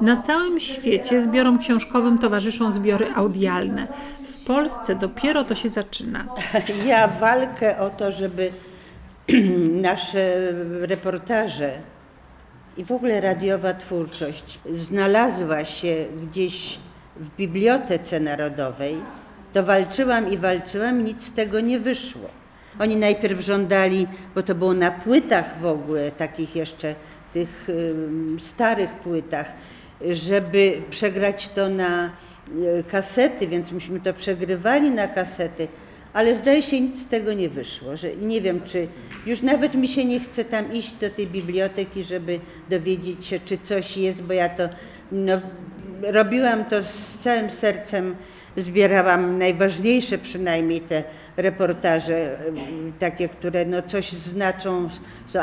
Na 0.01 0.17
całym 0.17 0.61
świecie 0.61 1.23
zbiorom 1.23 1.59
książkowym 1.59 2.19
towarzyszą 2.19 2.71
zbiory 2.71 3.07
audialne. 3.15 3.87
W 4.25 4.45
Polsce 4.45 4.95
dopiero 4.95 5.45
to 5.45 5.55
się 5.55 5.69
zaczyna. 5.69 6.25
Ja 6.87 7.09
walkę 7.09 7.79
o 7.79 7.91
to, 7.91 8.13
żeby 8.13 8.51
nasze 9.91 10.53
reportaże 10.81 11.73
i 12.77 12.85
w 12.85 12.93
ogóle 12.93 13.21
radiowa 13.21 13.75
twórczość 13.75 14.59
znalazła 14.75 15.65
się 15.65 16.07
gdzieś 16.23 16.79
w 17.17 17.37
Bibliotece 17.37 18.21
Narodowej, 18.21 18.97
to 19.53 19.63
walczyłam 19.63 20.33
i 20.33 20.39
walczyłam, 20.39 21.05
nic 21.05 21.23
z 21.23 21.33
tego 21.33 21.61
nie 21.61 21.81
wyszło. 21.81 22.29
Oni 22.79 22.97
najpierw 22.97 23.41
żądali, 23.41 24.07
bo 24.35 24.43
to 24.43 24.55
było 24.55 24.75
na 24.75 24.91
płytach 24.91 25.59
w 25.61 25.67
ogóle, 25.67 26.11
takich 26.11 26.57
jeszcze 26.57 26.95
tych 27.33 27.69
starych 28.39 28.91
płytach, 28.91 29.47
żeby 30.11 30.83
przegrać 30.91 31.49
to 31.49 31.69
na 31.69 32.11
y, 32.49 32.85
kasety, 32.91 33.47
więc 33.47 33.73
myśmy 33.73 34.01
to 34.01 34.15
przegrywali 34.15 34.91
na 34.91 35.09
kasety, 35.09 35.69
ale 36.13 36.35
zdaje 36.35 36.63
się 36.63 36.81
nic 36.81 37.03
z 37.03 37.07
tego 37.07 37.33
nie 37.33 37.49
wyszło, 37.49 37.97
że 37.97 38.17
nie 38.17 38.41
wiem 38.41 38.61
czy 38.65 38.87
już 39.27 39.43
nawet 39.43 39.75
mi 39.75 39.89
się 39.89 40.05
nie 40.05 40.21
chce 40.21 40.45
tam 40.45 40.73
iść 40.73 40.95
do 40.95 41.11
tej 41.11 41.27
biblioteki, 41.27 42.05
żeby 42.05 42.41
dowiedzieć 42.71 43.27
się 43.27 43.41
czy 43.45 43.59
coś 43.59 43.97
jest, 43.97 44.23
bo 44.23 44.33
ja 44.33 44.49
to 44.49 44.69
no, 45.13 45.41
robiłam 46.03 46.65
to 46.65 46.83
z 46.83 47.19
całym 47.19 47.51
sercem, 47.51 48.17
zbierałam 48.57 49.39
najważniejsze 49.39 50.19
przynajmniej 50.19 50.81
te 50.81 51.05
reportaże, 51.37 52.39
takie, 52.99 53.29
które 53.29 53.65
no 53.65 53.83
coś 53.83 54.13
znaczą 54.13 54.89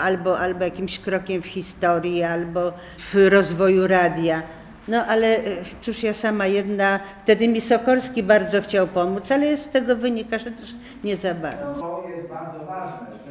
albo, 0.02 0.40
albo 0.40 0.64
jakimś 0.64 1.00
krokiem 1.00 1.42
w 1.42 1.48
historii, 1.48 2.24
albo 2.24 2.74
w 2.98 3.16
rozwoju 3.30 3.88
radia. 3.88 4.44
No 4.88 5.06
ale 5.06 5.38
e, 5.38 5.42
cóż 5.82 6.04
ja 6.04 6.14
sama 6.14 6.46
jedna, 6.46 7.00
wtedy 7.24 7.48
mi 7.48 7.62
Sokorski 7.62 8.24
bardzo 8.24 8.62
chciał 8.62 8.88
pomóc, 8.88 9.32
ale 9.32 9.58
z 9.58 9.70
tego 9.70 9.96
wynika, 9.96 10.38
że 10.38 10.52
też 10.52 10.76
nie 11.04 11.16
za 11.16 11.34
bardzo. 11.34 12.08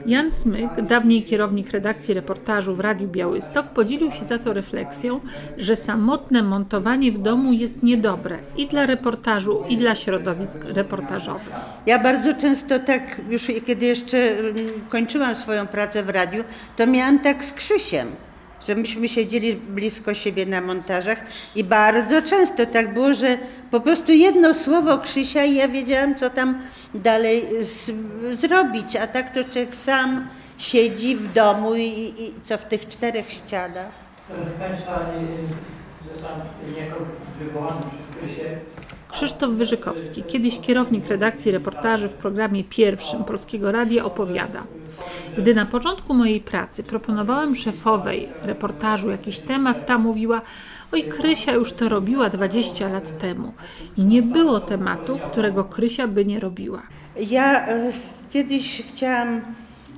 Jan 0.06 0.30
Smyk, 0.30 0.82
dawniej 0.82 1.22
kierownik 1.22 1.70
redakcji 1.70 2.14
reportażu 2.14 2.75
w 2.75 2.80
Radiu 2.80 3.08
Białystok, 3.08 3.66
podzielił 3.66 4.10
się 4.10 4.25
za 4.25 4.38
to 4.38 4.52
refleksją, 4.52 5.20
że 5.58 5.76
samotne 5.76 6.42
montowanie 6.42 7.12
w 7.12 7.18
domu 7.18 7.52
jest 7.52 7.82
niedobre 7.82 8.38
i 8.56 8.66
dla 8.66 8.86
reportażu, 8.86 9.64
i 9.68 9.76
dla 9.76 9.94
środowisk 9.94 10.64
reportażowych. 10.64 11.54
Ja 11.86 11.98
bardzo 11.98 12.34
często 12.34 12.78
tak, 12.78 13.20
już 13.30 13.46
kiedy 13.66 13.86
jeszcze 13.86 14.18
mm, 14.18 14.54
kończyłam 14.88 15.34
swoją 15.34 15.66
pracę 15.66 16.02
w 16.02 16.08
radiu, 16.08 16.44
to 16.76 16.86
miałam 16.86 17.18
tak 17.18 17.44
z 17.44 17.52
Krzysiem, 17.52 18.08
że 18.66 18.75
myśmy 18.75 19.08
siedzieli 19.08 19.56
blisko 19.56 20.14
siebie 20.14 20.46
na 20.46 20.61
montażach 20.61 21.18
i 21.54 21.64
bardzo 21.64 22.23
często 22.23 22.66
tak 22.66 22.94
było, 22.94 23.14
że 23.14 23.38
po 23.70 23.80
prostu 23.80 24.12
jedno 24.12 24.54
słowo 24.54 24.99
Krzysia 24.99 25.44
i 25.44 25.54
ja 25.54 25.68
wiedziałam, 25.68 26.14
co 26.14 26.30
tam 26.30 26.58
dalej 26.94 27.64
z, 27.64 27.90
zrobić, 28.40 28.96
a 28.96 29.06
tak 29.06 29.35
to 29.35 29.44
człowiek 29.44 29.76
sam 29.76 30.28
siedzi 30.58 31.16
w 31.16 31.32
domu 31.32 31.75
i, 31.75 32.14
i 32.18 32.35
co 32.42 32.58
w 32.58 32.64
tych 32.64 32.88
czterech 32.88 33.30
ścianach. 33.30 33.90
Proszę 34.28 34.50
Państwa, 34.58 35.12
y, 36.11 36.14
zostałem 36.14 36.40
niejako 36.75 36.96
wywołany 37.38 37.80
przez 37.80 38.16
Krysię. 38.20 38.58
Krzysztof 39.16 39.50
Wyżykowski, 39.50 40.23
kiedyś 40.23 40.61
kierownik 40.61 41.08
redakcji 41.08 41.52
reportaży 41.52 42.08
w 42.08 42.14
programie 42.14 42.64
pierwszym 42.64 43.25
Polskiego 43.25 43.73
Radia, 43.73 44.04
opowiada. 44.04 44.62
Gdy 45.38 45.54
na 45.54 45.66
początku 45.66 46.14
mojej 46.14 46.40
pracy 46.40 46.82
proponowałem 46.85 47.54
szefowej 47.54 48.28
reportażu 48.42 49.11
jakiś 49.11 49.38
temat, 49.38 49.87
ta 49.87 49.99
mówiła: 49.99 50.40
Oj, 50.92 51.04
Krysia 51.04 51.52
już 51.52 51.73
to 51.73 51.88
robiła 51.88 52.30
20 52.30 52.88
lat 52.88 53.18
temu. 53.18 53.52
Nie 53.99 54.23
było 54.23 54.61
tematu, 54.61 55.18
którego 55.30 55.64
Krysia 55.64 56.06
by 56.08 56.25
nie 56.25 56.40
robiła. 56.40 56.82
Ja 57.16 57.68
e, 57.68 57.92
kiedyś 58.30 58.82
chciałam 58.88 59.40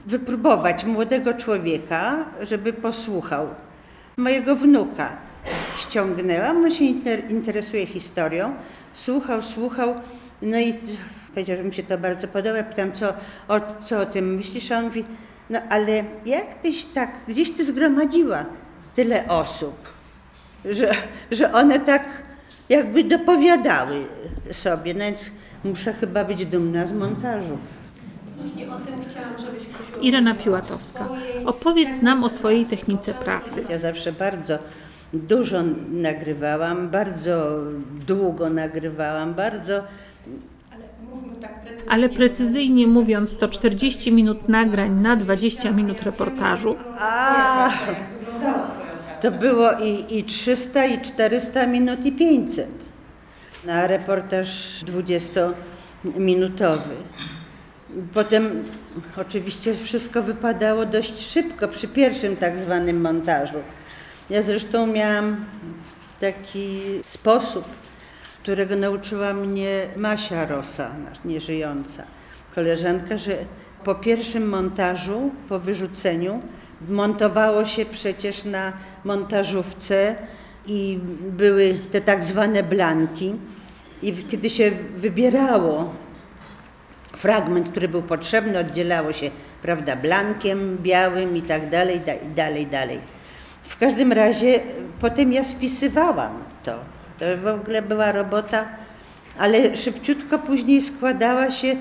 wypróbować 0.07 0.85
młodego 0.85 1.35
człowieka, 1.35 2.25
żeby 2.43 2.73
posłuchał. 2.73 3.47
Mojego 4.17 4.57
wnuka 4.57 5.28
ściągnęłam, 5.77 6.65
on 6.65 6.71
się 6.71 6.85
inter- 6.85 7.31
interesuje 7.31 7.87
historią, 7.87 8.55
słuchał, 8.93 9.43
słuchał, 9.43 9.95
no 10.43 10.59
i 10.59 10.75
powiedział, 11.31 11.57
że 11.57 11.65
mi 11.65 11.75
się 11.75 11.83
to 11.83 11.99
bardzo 11.99 12.29
podoba. 12.29 12.63
Pytam, 12.63 12.93
co 12.93 13.09
o, 13.49 13.61
co 13.85 14.01
o 14.01 14.07
tym 14.07 14.35
myślisz? 14.35 14.73
A 14.73 14.79
on 14.79 14.85
mówi, 14.85 15.05
no 15.51 15.59
ale 15.69 16.05
jak 16.27 16.55
tyś 16.55 16.85
tak, 16.85 17.11
gdzieś 17.29 17.51
ty 17.51 17.65
zgromadziła 17.65 18.45
tyle 18.95 19.29
osób, 19.29 19.75
że, 20.65 20.95
że 21.31 21.53
one 21.53 21.81
tak 21.81 22.09
jakby 22.69 23.05
dopowiadały 23.05 24.07
sobie, 24.53 24.95
no 24.95 25.01
więc 25.01 25.31
muszę 25.65 25.93
chyba 25.93 26.25
być 26.25 26.47
dumna 26.47 26.87
z 26.87 26.93
montażu. 26.93 27.59
Właśnie 28.37 28.67
o 28.73 28.77
tym 28.77 28.95
chciałam, 29.11 29.39
żebyś. 29.39 29.63
Irena 30.03 30.35
Piłatowska, 30.35 31.09
opowiedz 31.45 32.03
nam 32.03 32.25
o 32.25 32.29
swojej 32.29 32.67
technice 32.67 33.15
pracy. 33.15 33.65
Ja 33.69 33.79
zawsze 33.79 34.13
bardzo 34.13 34.59
dużo 35.13 35.59
nagrywałam, 35.91 36.89
bardzo 36.89 37.59
długo 38.07 38.51
nagrywałam, 38.51 39.35
bardzo 39.35 39.83
Ale 41.89 42.09
precyzyjnie 42.09 42.87
mówiąc, 42.87 43.39
to 43.39 43.49
40 43.49 44.13
minut 44.13 44.49
nagrań 44.49 45.01
na 45.01 45.17
20 45.17 45.71
minut 45.71 46.03
reportażu. 46.03 46.77
A, 46.99 47.71
to 49.21 49.31
było 49.31 49.73
i, 49.73 50.19
i 50.19 50.25
300, 50.25 50.85
i 50.85 51.01
400 51.01 51.67
minut, 51.67 52.07
i 52.07 52.13
500 52.13 52.69
na 53.65 53.87
reportaż 53.87 54.81
20-minutowy. 54.85 56.95
Potem 58.15 58.65
oczywiście 59.17 59.75
wszystko 59.75 60.23
wypadało 60.23 60.87
dość 60.87 61.31
szybko 61.31 61.69
przy 61.69 61.89
pierwszym 61.89 62.37
tak 62.37 62.59
zwanym 62.59 63.01
montażu. 63.01 63.59
Ja 64.31 64.43
zresztą 64.43 64.87
miałam 64.87 65.45
taki 66.21 66.81
sposób, 67.07 67.65
którego 68.43 68.77
nauczyła 68.77 69.33
mnie 69.33 69.87
Masia 69.97 70.47
Rosa, 70.47 70.91
nieżyjąca 71.25 72.03
koleżanka, 72.55 73.17
że 73.17 73.37
po 73.85 73.95
pierwszym 73.95 74.49
montażu, 74.49 75.31
po 75.49 75.59
wyrzuceniu, 75.59 76.43
montowało 76.89 77.65
się 77.65 77.87
przecież 77.87 78.45
na 78.45 78.73
montażówce 79.05 80.17
i 80.67 80.99
były 81.21 81.75
te 81.93 82.01
tak 82.01 82.25
zwane 82.25 82.63
blanki. 82.63 83.35
I 84.03 84.13
kiedy 84.13 84.51
się 84.51 84.71
wybierało 84.97 85.95
fragment, 87.17 87.69
który 87.69 87.89
był 87.89 88.03
potrzebny, 88.03 88.59
oddzielało 88.59 89.13
się, 89.13 89.31
prawda, 89.63 89.97
blankiem 89.97 90.79
białym 90.83 91.37
i 91.37 91.43
tak 91.43 91.71
dalej, 91.71 92.01
dalej, 92.37 92.67
dalej. 92.67 93.18
W 93.69 93.79
każdym 93.79 94.13
razie 94.13 94.61
potem 95.01 95.33
ja 95.33 95.45
spisywałam 95.45 96.33
to. 96.65 96.75
To 97.19 97.25
w 97.43 97.47
ogóle 97.47 97.83
była 97.83 98.13
robota, 98.13 98.69
ale 99.39 99.77
szybciutko 99.77 100.39
później 100.39 100.83
składała 100.83 101.51
się 101.51 101.77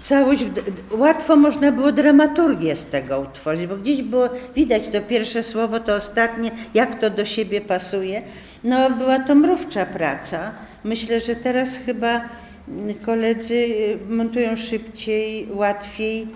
całość, 0.00 0.44
łatwo 0.90 1.36
można 1.36 1.72
było 1.72 1.92
dramaturgię 1.92 2.76
z 2.76 2.86
tego 2.86 3.20
utworzyć, 3.20 3.66
bo 3.66 3.76
gdzieś 3.76 4.02
było 4.02 4.28
widać 4.56 4.88
to 4.88 5.00
pierwsze 5.00 5.42
słowo, 5.42 5.80
to 5.80 5.94
ostatnie, 5.94 6.50
jak 6.74 7.00
to 7.00 7.10
do 7.10 7.24
siebie 7.24 7.60
pasuje. 7.60 8.22
No 8.64 8.90
była 8.90 9.18
to 9.18 9.34
mrówcza 9.34 9.86
praca. 9.86 10.52
Myślę, 10.84 11.20
że 11.20 11.36
teraz 11.36 11.76
chyba 11.86 12.20
mm, 12.68 12.94
koledzy 12.94 13.54
y, 13.54 13.98
montują 14.08 14.56
szybciej, 14.56 15.48
łatwiej, 15.52 16.26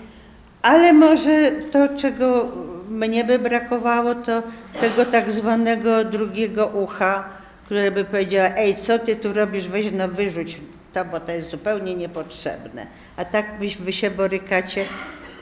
ale 0.63 0.93
może 0.93 1.53
to, 1.73 1.89
czego 1.89 2.53
mnie 2.91 3.25
by 3.25 3.39
brakowało, 3.39 4.15
to 4.15 4.43
tego 4.81 5.05
tak 5.05 5.33
zwanego 5.33 6.05
drugiego 6.05 6.67
ucha, 6.67 7.25
które 7.65 7.91
by 7.91 8.05
powiedziała, 8.05 8.49
ej, 8.57 8.77
co 8.77 8.99
ty 8.99 9.17
tu 9.17 9.33
robisz, 9.33 9.69
weź 9.69 9.93
no 9.93 10.09
wyrzuć 10.09 10.61
to, 10.93 11.05
bo 11.05 11.21
to 11.21 11.33
jest 11.33 11.51
zupełnie 11.51 11.95
niepotrzebne. 11.95 12.87
A 13.17 13.25
tak 13.25 13.59
byś 13.59 13.77
wy 13.77 13.93
się 13.93 14.11
borykacie 14.11 14.85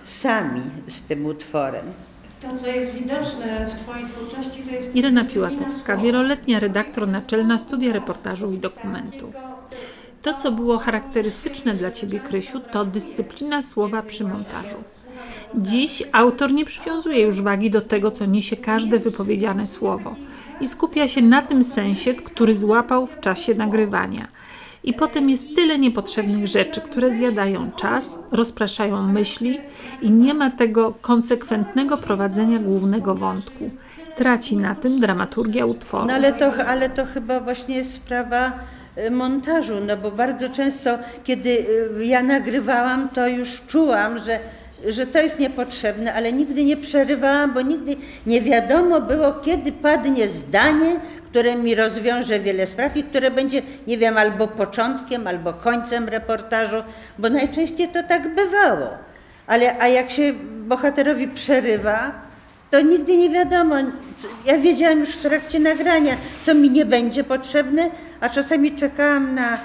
sami 0.05 0.63
z 0.89 1.03
tym 1.03 1.27
utworem. 1.27 1.85
To, 2.43 2.57
co 2.57 2.67
jest 2.67 2.95
widoczne 2.95 3.67
w 3.67 3.83
Twojej 3.83 4.07
twórczości, 4.07 4.63
to 4.63 4.71
jest... 4.71 4.97
Irena 4.97 5.25
Piłatowska, 5.25 5.97
wieloletnia 5.97 6.61
redaktor 6.61 7.09
naczelna 7.09 7.59
studia 7.59 7.93
reportażu 7.93 8.53
i 8.53 8.59
dokumentu. 8.59 9.33
To, 10.23 10.35
co 10.35 10.53
było 10.53 10.79
charakterystyczne 10.79 11.75
dla 11.75 11.91
Ciebie, 11.91 12.21
Krysiu, 12.21 12.61
to 12.61 12.85
dyscyplina 12.85 13.63
słowa 13.63 14.03
przy 14.03 14.25
montażu. 14.25 14.77
Dziś 15.55 16.03
autor 16.13 16.53
nie 16.53 16.65
przywiązuje 16.65 17.21
już 17.21 17.43
wagi 17.43 17.71
do 17.71 17.81
tego, 17.81 18.11
co 18.11 18.27
niesie 18.27 18.57
każde 18.57 18.99
wypowiedziane 18.99 19.67
słowo 19.67 20.15
i 20.61 20.67
skupia 20.67 21.09
się 21.09 21.23
na 21.23 21.43
tym 21.43 21.65
sensie, 21.65 22.15
który 22.15 22.55
złapał 22.55 23.07
w 23.07 23.21
czasie 23.21 23.55
nagrywania. 23.55 24.29
I 24.85 24.93
potem 24.93 25.31
jest 25.31 25.55
tyle 25.55 25.79
niepotrzebnych 25.79 26.47
rzeczy, 26.47 26.81
które 26.81 27.15
zjadają 27.15 27.71
czas, 27.71 28.19
rozpraszają 28.33 29.03
myśli 29.03 29.59
i 30.03 30.11
nie 30.11 30.35
ma 30.35 30.51
tego 30.51 30.95
konsekwentnego 31.01 31.97
prowadzenia 31.97 32.59
głównego 32.59 33.15
wątku. 33.15 33.65
Traci 34.17 34.57
na 34.57 34.75
tym 34.75 35.01
dramaturgia 35.01 35.67
utworu. 35.67 36.07
No 36.07 36.13
ale 36.13 36.33
to, 36.33 36.53
ale 36.67 36.91
to 36.91 37.07
chyba 37.07 37.41
właśnie 37.41 37.77
jest 37.77 37.93
sprawa 37.93 38.53
montażu, 39.11 39.81
no 39.87 39.97
bo 39.97 40.11
bardzo 40.11 40.49
często, 40.49 40.99
kiedy 41.25 41.51
y, 42.01 42.07
ja 42.07 42.23
nagrywałam, 42.23 43.09
to 43.09 43.29
już 43.29 43.63
czułam, 43.67 44.19
że, 44.19 44.39
że 44.89 45.07
to 45.07 45.19
jest 45.19 45.39
niepotrzebne, 45.39 46.15
ale 46.15 46.33
nigdy 46.33 46.65
nie 46.65 46.77
przerywałam, 46.77 47.55
bo 47.55 47.63
nigdy 47.63 47.97
nie 48.27 48.41
wiadomo 48.43 49.01
było, 49.01 49.33
kiedy 49.33 49.73
padnie 49.73 50.29
zdanie, 50.29 51.01
które 51.31 51.57
mi 51.57 51.75
rozwiąże 51.75 52.41
wiele 52.41 52.67
spraw 52.67 52.97
i 52.97 53.05
które 53.05 53.31
będzie, 53.31 53.63
nie 53.87 53.99
wiem, 53.99 54.19
albo 54.19 54.49
początkiem, 54.49 55.27
albo 55.27 55.53
końcem 55.53 56.09
reportażu, 56.09 56.83
bo 57.19 57.31
najczęściej 57.31 57.89
to 57.89 58.03
tak 58.03 58.35
bywało. 58.35 58.89
Ale 59.47 59.79
a 59.79 59.89
jak 59.89 60.11
się 60.11 60.33
bohaterowi 60.67 61.29
przerywa, 61.29 62.30
to 62.71 62.81
nigdy 62.81 63.17
nie 63.17 63.31
wiadomo. 63.31 63.75
Ja 64.47 64.59
wiedziałam 64.59 65.01
już 65.01 65.09
w 65.09 65.23
trakcie 65.23 65.59
nagrania, 65.59 66.17
co 66.43 66.55
mi 66.55 66.71
nie 66.71 66.85
będzie 66.85 67.25
potrzebne, 67.25 67.91
a 68.21 68.29
czasami 68.29 68.73
czekałam 68.73 69.35
na 69.35 69.59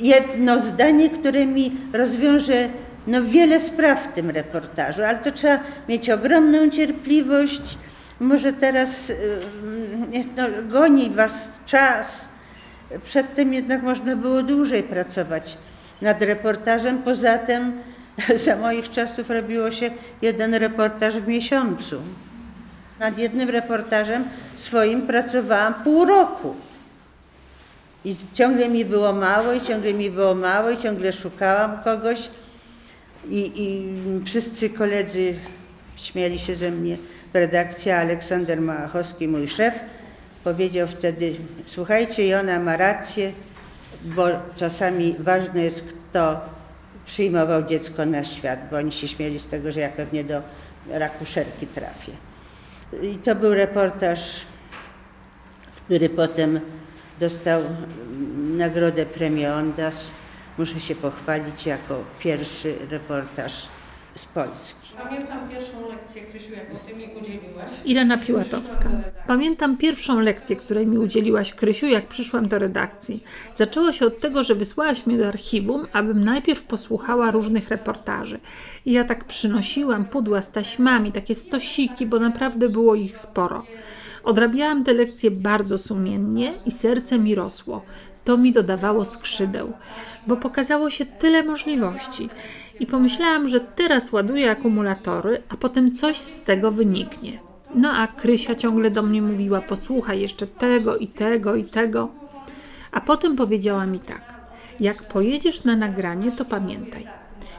jedno 0.00 0.60
zdanie, 0.60 1.10
które 1.10 1.46
mi 1.46 1.72
rozwiąże 1.92 2.68
no, 3.06 3.22
wiele 3.22 3.60
spraw 3.60 4.04
w 4.04 4.12
tym 4.12 4.30
reportażu, 4.30 5.02
ale 5.02 5.18
to 5.18 5.32
trzeba 5.32 5.58
mieć 5.88 6.10
ogromną 6.10 6.70
cierpliwość. 6.70 7.78
Może 8.20 8.52
teraz 8.52 9.10
y, 9.10 9.14
y, 10.14 10.24
no, 10.36 10.44
goni 10.68 11.10
was 11.10 11.48
czas. 11.66 12.28
Przedtem 13.04 13.54
jednak 13.54 13.82
można 13.82 14.16
było 14.16 14.42
dłużej 14.42 14.82
pracować 14.82 15.58
nad 16.02 16.22
reportażem. 16.22 17.02
Poza 17.02 17.38
tym 17.38 17.72
za 18.44 18.56
moich 18.56 18.90
czasów 18.90 19.30
robiło 19.30 19.70
się 19.70 19.90
jeden 20.22 20.54
reportaż 20.54 21.14
w 21.14 21.28
miesiącu. 21.28 22.00
Nad 23.00 23.18
jednym 23.18 23.50
reportażem 23.50 24.24
swoim 24.56 25.02
pracowałam 25.02 25.74
pół 25.74 26.04
roku. 26.04 26.54
I 28.04 28.16
ciągle 28.34 28.68
mi 28.68 28.84
było 28.84 29.12
mało, 29.12 29.52
i 29.52 29.60
ciągle 29.60 29.94
mi 29.94 30.10
było 30.10 30.34
mało, 30.34 30.70
i 30.70 30.76
ciągle 30.76 31.12
szukałam 31.12 31.82
kogoś. 31.84 32.30
I, 33.28 33.52
i 33.56 33.94
wszyscy 34.24 34.70
koledzy 34.70 35.34
śmiali 35.96 36.38
się 36.38 36.54
ze 36.54 36.70
mnie 36.70 36.96
w 37.32 37.34
redakcji. 37.34 37.90
a 37.90 38.00
Aleksander 38.00 38.60
Małachowski, 38.60 39.28
mój 39.28 39.48
szef, 39.48 39.74
powiedział 40.44 40.88
wtedy: 40.88 41.34
Słuchajcie, 41.66 42.26
i 42.26 42.34
ona 42.34 42.58
ma 42.58 42.76
rację, 42.76 43.32
bo 44.04 44.26
czasami 44.56 45.16
ważne 45.18 45.62
jest, 45.62 45.82
kto 45.82 46.40
przyjmował 47.06 47.62
dziecko 47.62 48.06
na 48.06 48.24
świat, 48.24 48.60
bo 48.70 48.76
oni 48.76 48.92
się 48.92 49.08
śmieli 49.08 49.38
z 49.38 49.46
tego, 49.46 49.72
że 49.72 49.80
ja 49.80 49.88
pewnie 49.88 50.24
do 50.24 50.42
rakuszerki 50.90 51.66
trafię. 51.66 52.29
I 52.92 53.18
to 53.18 53.34
był 53.34 53.54
reportaż, 53.54 54.46
który 55.76 56.08
potem 56.08 56.60
dostał 57.20 57.60
mm, 57.60 58.56
nagrodę 58.56 59.06
premię 59.06 59.54
Ondas. 59.54 60.10
Muszę 60.58 60.80
się 60.80 60.94
pochwalić 60.94 61.66
jako 61.66 62.04
pierwszy 62.18 62.74
reportaż 62.90 63.68
z 64.16 64.26
Polski. 64.26 64.79
Pamiętam 65.04 65.48
pierwszą 65.48 65.88
lekcję, 65.88 66.22
Krysiu, 66.22 66.52
jaką 66.52 66.86
ty 66.86 66.94
mi 66.94 67.04
udzieliłaś. 67.20 67.70
Irena 67.84 68.18
Piłatowska. 68.18 68.90
Pamiętam 69.26 69.76
pierwszą 69.76 70.20
lekcję, 70.20 70.56
której 70.56 70.86
mi 70.86 70.98
udzieliłaś, 70.98 71.54
Krysiu, 71.54 71.86
jak 71.86 72.06
przyszłam 72.06 72.48
do 72.48 72.58
redakcji. 72.58 73.22
Zaczęło 73.54 73.92
się 73.92 74.06
od 74.06 74.20
tego, 74.20 74.44
że 74.44 74.54
wysłałaś 74.54 75.06
mnie 75.06 75.18
do 75.18 75.28
archiwum, 75.28 75.86
abym 75.92 76.24
najpierw 76.24 76.64
posłuchała 76.64 77.30
różnych 77.30 77.68
reportaży. 77.68 78.38
I 78.86 78.92
ja 78.92 79.04
tak 79.04 79.24
przynosiłam 79.24 80.04
pudła 80.04 80.42
z 80.42 80.52
taśmami, 80.52 81.12
takie 81.12 81.34
stosiki, 81.34 82.06
bo 82.06 82.18
naprawdę 82.18 82.68
było 82.68 82.94
ich 82.94 83.18
sporo. 83.18 83.64
Odrabiałam 84.24 84.84
te 84.84 84.92
lekcje 84.92 85.30
bardzo 85.30 85.78
sumiennie 85.78 86.52
i 86.66 86.70
serce 86.70 87.18
mi 87.18 87.34
rosło. 87.34 87.82
To 88.24 88.36
mi 88.36 88.52
dodawało 88.52 89.04
skrzydeł, 89.04 89.72
bo 90.26 90.36
pokazało 90.36 90.90
się 90.90 91.06
tyle 91.06 91.42
możliwości. 91.42 92.28
I 92.80 92.86
pomyślałam, 92.86 93.48
że 93.48 93.60
teraz 93.60 94.12
ładuję 94.12 94.50
akumulatory, 94.50 95.42
a 95.48 95.56
potem 95.56 95.92
coś 95.92 96.16
z 96.16 96.44
tego 96.44 96.70
wyniknie. 96.70 97.38
No 97.74 97.92
a 97.92 98.06
Krysia 98.06 98.54
ciągle 98.54 98.90
do 98.90 99.02
mnie 99.02 99.22
mówiła: 99.22 99.60
Posłuchaj 99.60 100.20
jeszcze 100.20 100.46
tego 100.46 100.96
i 100.96 101.06
tego 101.06 101.54
i 101.54 101.64
tego. 101.64 102.08
A 102.92 103.00
potem 103.00 103.36
powiedziała 103.36 103.86
mi 103.86 103.98
tak: 103.98 104.34
Jak 104.80 105.02
pojedziesz 105.02 105.64
na 105.64 105.76
nagranie, 105.76 106.32
to 106.32 106.44
pamiętaj. 106.44 107.06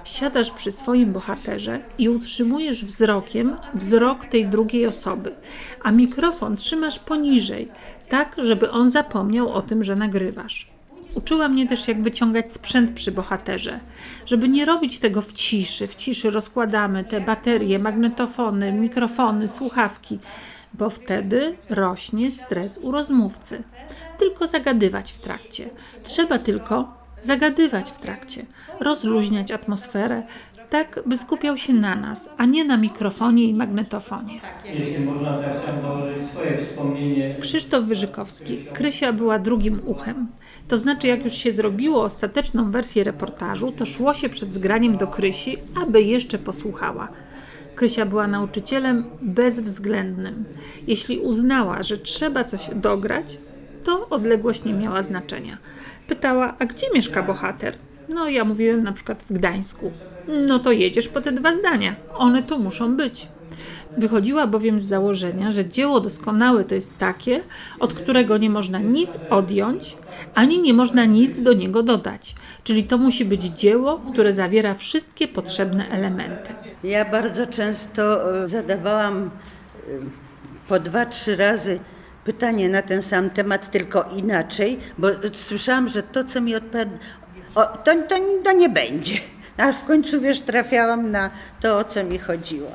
Siadasz 0.03 0.51
przy 0.51 0.71
swoim 0.71 1.13
bohaterze 1.13 1.79
i 1.97 2.09
utrzymujesz 2.09 2.85
wzrokiem 2.85 3.57
wzrok 3.73 4.25
tej 4.25 4.47
drugiej 4.47 4.87
osoby, 4.87 5.35
a 5.83 5.91
mikrofon 5.91 6.55
trzymasz 6.55 6.99
poniżej, 6.99 7.67
tak, 8.09 8.35
żeby 8.37 8.71
on 8.71 8.89
zapomniał 8.89 9.53
o 9.53 9.61
tym, 9.61 9.83
że 9.83 9.95
nagrywasz. 9.95 10.70
Uczyła 11.15 11.47
mnie 11.47 11.67
też, 11.67 11.87
jak 11.87 12.01
wyciągać 12.01 12.53
sprzęt 12.53 12.91
przy 12.91 13.11
bohaterze, 13.11 13.79
żeby 14.25 14.49
nie 14.49 14.65
robić 14.65 14.99
tego 14.99 15.21
w 15.21 15.33
ciszy. 15.33 15.87
W 15.87 15.95
ciszy 15.95 16.29
rozkładamy 16.29 17.03
te 17.03 17.21
baterie, 17.21 17.79
magnetofony, 17.79 18.71
mikrofony, 18.71 19.47
słuchawki, 19.47 20.19
bo 20.73 20.89
wtedy 20.89 21.55
rośnie 21.69 22.31
stres 22.31 22.77
u 22.77 22.91
rozmówcy. 22.91 23.63
Tylko 24.17 24.47
zagadywać 24.47 25.11
w 25.11 25.19
trakcie. 25.19 25.69
Trzeba 26.03 26.39
tylko 26.39 26.93
zagadywać 27.21 27.91
w 27.91 27.99
trakcie, 27.99 28.45
rozluźniać 28.79 29.51
atmosferę, 29.51 30.23
tak 30.69 30.99
by 31.05 31.17
skupiał 31.17 31.57
się 31.57 31.73
na 31.73 31.95
nas, 31.95 32.29
a 32.37 32.45
nie 32.45 32.65
na 32.65 32.77
mikrofonie 32.77 33.43
i 33.43 33.53
magnetofonie. 33.53 34.41
Jeśli 34.65 35.05
można, 35.05 35.33
to 35.33 35.41
ja 35.41 35.53
chciałem 35.63 35.81
dołożyć 35.81 36.25
swoje 36.25 36.57
wspomnienie. 36.57 37.35
Krzysztof 37.41 37.83
Wyżykowski. 37.83 38.65
Krysia 38.73 39.13
była 39.13 39.39
drugim 39.39 39.81
uchem. 39.85 40.27
To 40.67 40.77
znaczy, 40.77 41.07
jak 41.07 41.23
już 41.23 41.33
się 41.33 41.51
zrobiło 41.51 42.03
ostateczną 42.03 42.71
wersję 42.71 43.03
reportażu, 43.03 43.71
to 43.71 43.85
szło 43.85 44.13
się 44.13 44.29
przed 44.29 44.53
zgraniem 44.53 44.97
do 44.97 45.07
Krysi, 45.07 45.57
aby 45.83 46.01
jeszcze 46.01 46.37
posłuchała. 46.37 47.07
Krysia 47.75 48.05
była 48.05 48.27
nauczycielem 48.27 49.05
bezwzględnym. 49.21 50.45
Jeśli 50.87 51.19
uznała, 51.19 51.83
że 51.83 51.97
trzeba 51.97 52.43
coś 52.43 52.69
dograć, 52.75 53.37
to 53.83 54.09
odległość 54.09 54.63
nie 54.63 54.73
miała 54.73 55.01
znaczenia. 55.01 55.57
Pytała, 56.07 56.55
a 56.59 56.65
gdzie 56.65 56.87
mieszka 56.95 57.23
bohater? 57.23 57.75
No, 58.09 58.29
ja 58.29 58.45
mówiłem 58.45 58.83
na 58.83 58.91
przykład 58.91 59.23
w 59.23 59.33
Gdańsku. 59.33 59.91
No 60.47 60.59
to 60.59 60.71
jedziesz 60.71 61.07
po 61.07 61.21
te 61.21 61.31
dwa 61.31 61.55
zdania. 61.55 61.95
One 62.13 62.43
tu 62.43 62.59
muszą 62.59 62.97
być. 62.97 63.27
Wychodziła 63.97 64.47
bowiem 64.47 64.79
z 64.79 64.83
założenia, 64.83 65.51
że 65.51 65.65
dzieło 65.65 65.99
doskonałe 65.99 66.63
to 66.63 66.75
jest 66.75 66.97
takie, 66.97 67.41
od 67.79 67.93
którego 67.93 68.37
nie 68.37 68.49
można 68.49 68.79
nic 68.79 69.19
odjąć, 69.29 69.97
ani 70.35 70.61
nie 70.61 70.73
można 70.73 71.05
nic 71.05 71.41
do 71.41 71.53
niego 71.53 71.83
dodać. 71.83 72.35
Czyli 72.63 72.83
to 72.83 72.97
musi 72.97 73.25
być 73.25 73.43
dzieło, 73.43 74.01
które 74.11 74.33
zawiera 74.33 74.73
wszystkie 74.73 75.27
potrzebne 75.27 75.89
elementy. 75.89 76.53
Ja 76.83 77.05
bardzo 77.05 77.47
często 77.47 78.33
e, 78.43 78.47
zadawałam 78.47 79.23
e, 79.23 79.29
po 80.67 80.79
dwa, 80.79 81.05
trzy 81.05 81.35
razy 81.35 81.79
pytanie 82.23 82.69
na 82.69 82.81
ten 82.81 83.01
sam 83.01 83.29
temat, 83.29 83.71
tylko 83.71 84.09
inaczej, 84.15 84.79
bo 84.97 85.07
słyszałam, 85.33 85.87
że 85.87 86.03
to, 86.03 86.23
co 86.23 86.41
mi 86.41 86.55
odpowiada, 86.55 86.97
to, 87.53 87.95
to, 88.09 88.15
to 88.43 88.51
nie 88.51 88.69
będzie. 88.69 89.17
A 89.57 89.71
w 89.71 89.85
końcu, 89.85 90.21
wiesz, 90.21 90.39
trafiałam 90.39 91.11
na 91.11 91.31
to, 91.59 91.77
o 91.77 91.83
co 91.83 92.03
mi 92.03 92.19
chodziło. 92.19 92.71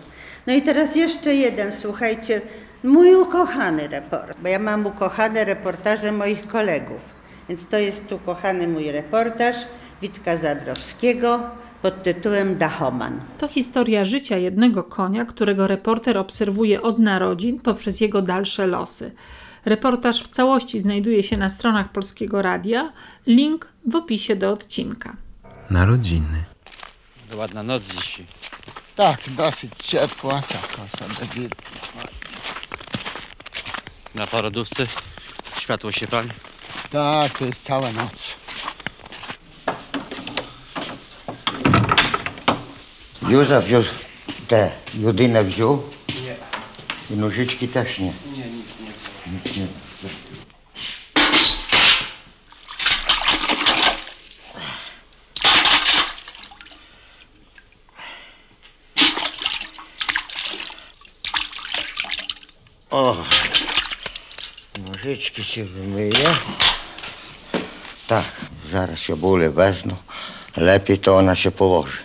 No 0.47 0.55
i 0.55 0.63
teraz 0.63 0.97
jeszcze 0.97 1.35
jeden, 1.35 1.73
słuchajcie, 1.73 2.41
mój 2.85 3.15
ukochany 3.15 3.89
report, 3.89 4.41
bo 4.43 4.49
ja 4.49 4.59
mam 4.59 4.87
ukochane 4.87 5.45
reportaże 5.45 6.13
moich 6.13 6.47
kolegów. 6.47 7.01
Więc 7.49 7.67
to 7.67 7.79
jest 7.79 8.13
ukochany 8.13 8.69
mój 8.69 8.93
reportaż 8.93 9.57
Witka 10.03 10.37
Zadrowskiego 10.37 11.41
pod 11.83 12.03
tytułem 12.03 12.59
Dachoman. 12.59 13.21
To 13.39 13.49
historia 13.49 14.05
życia 14.05 14.37
jednego 14.37 14.85
konia, 14.85 15.25
którego 15.25 15.67
reporter 15.67 16.19
obserwuje 16.19 16.83
od 16.83 16.99
narodzin 16.99 17.61
poprzez 17.61 18.01
jego 18.01 18.23
dalsze 18.23 18.67
losy. 18.67 19.13
Reportaż 19.65 20.23
w 20.23 20.29
całości 20.29 20.81
znajduje 20.81 21.23
się 21.23 21.37
na 21.37 21.51
stronach 21.51 21.93
Polskiego 21.93 22.43
Radia. 22.43 22.93
Link 23.27 23.69
w 23.87 23.97
opisie 23.97 24.37
do 24.37 24.53
odcinka. 24.53 25.17
Narodziny. 25.71 26.45
Ładna 27.37 27.63
noc 27.63 27.83
dzisiaj. 27.83 28.27
Tak, 28.97 29.21
dosyć 29.31 29.73
ciepła, 29.83 30.43
taka 30.43 30.89
sobie 30.89 31.29
widno. 31.35 31.57
Na 34.15 34.27
porodówce 34.27 34.87
światło 35.61 35.93
się 35.93 36.07
pali. 36.07 36.31
Tak, 36.91 37.39
to 37.39 37.45
jest 37.45 37.65
cała 37.65 37.93
noc. 37.93 38.37
Józef 43.29 43.69
już 43.71 43.87
te 44.49 44.71
Judynę 44.95 45.45
wziął 45.45 45.83
Nie. 46.25 46.37
i 47.11 47.19
nożyczki 47.19 47.69
też 47.69 47.99
nie. 47.99 48.13
Nie, 48.37 48.45
nic 48.51 48.67
nie. 48.81 49.33
Nic 49.33 49.57
nie. 49.57 49.67
O, 62.91 63.17
nożyczki 65.37 65.55
się 65.55 65.65
wymyje. 65.65 66.37
Tak, 68.07 68.25
zaraz 68.71 68.99
się 68.99 69.17
bóle 69.17 69.51
wezmą. 69.51 69.97
Lepiej 70.57 70.99
to 70.99 71.17
ona 71.17 71.35
się 71.35 71.51
położy. 71.51 71.99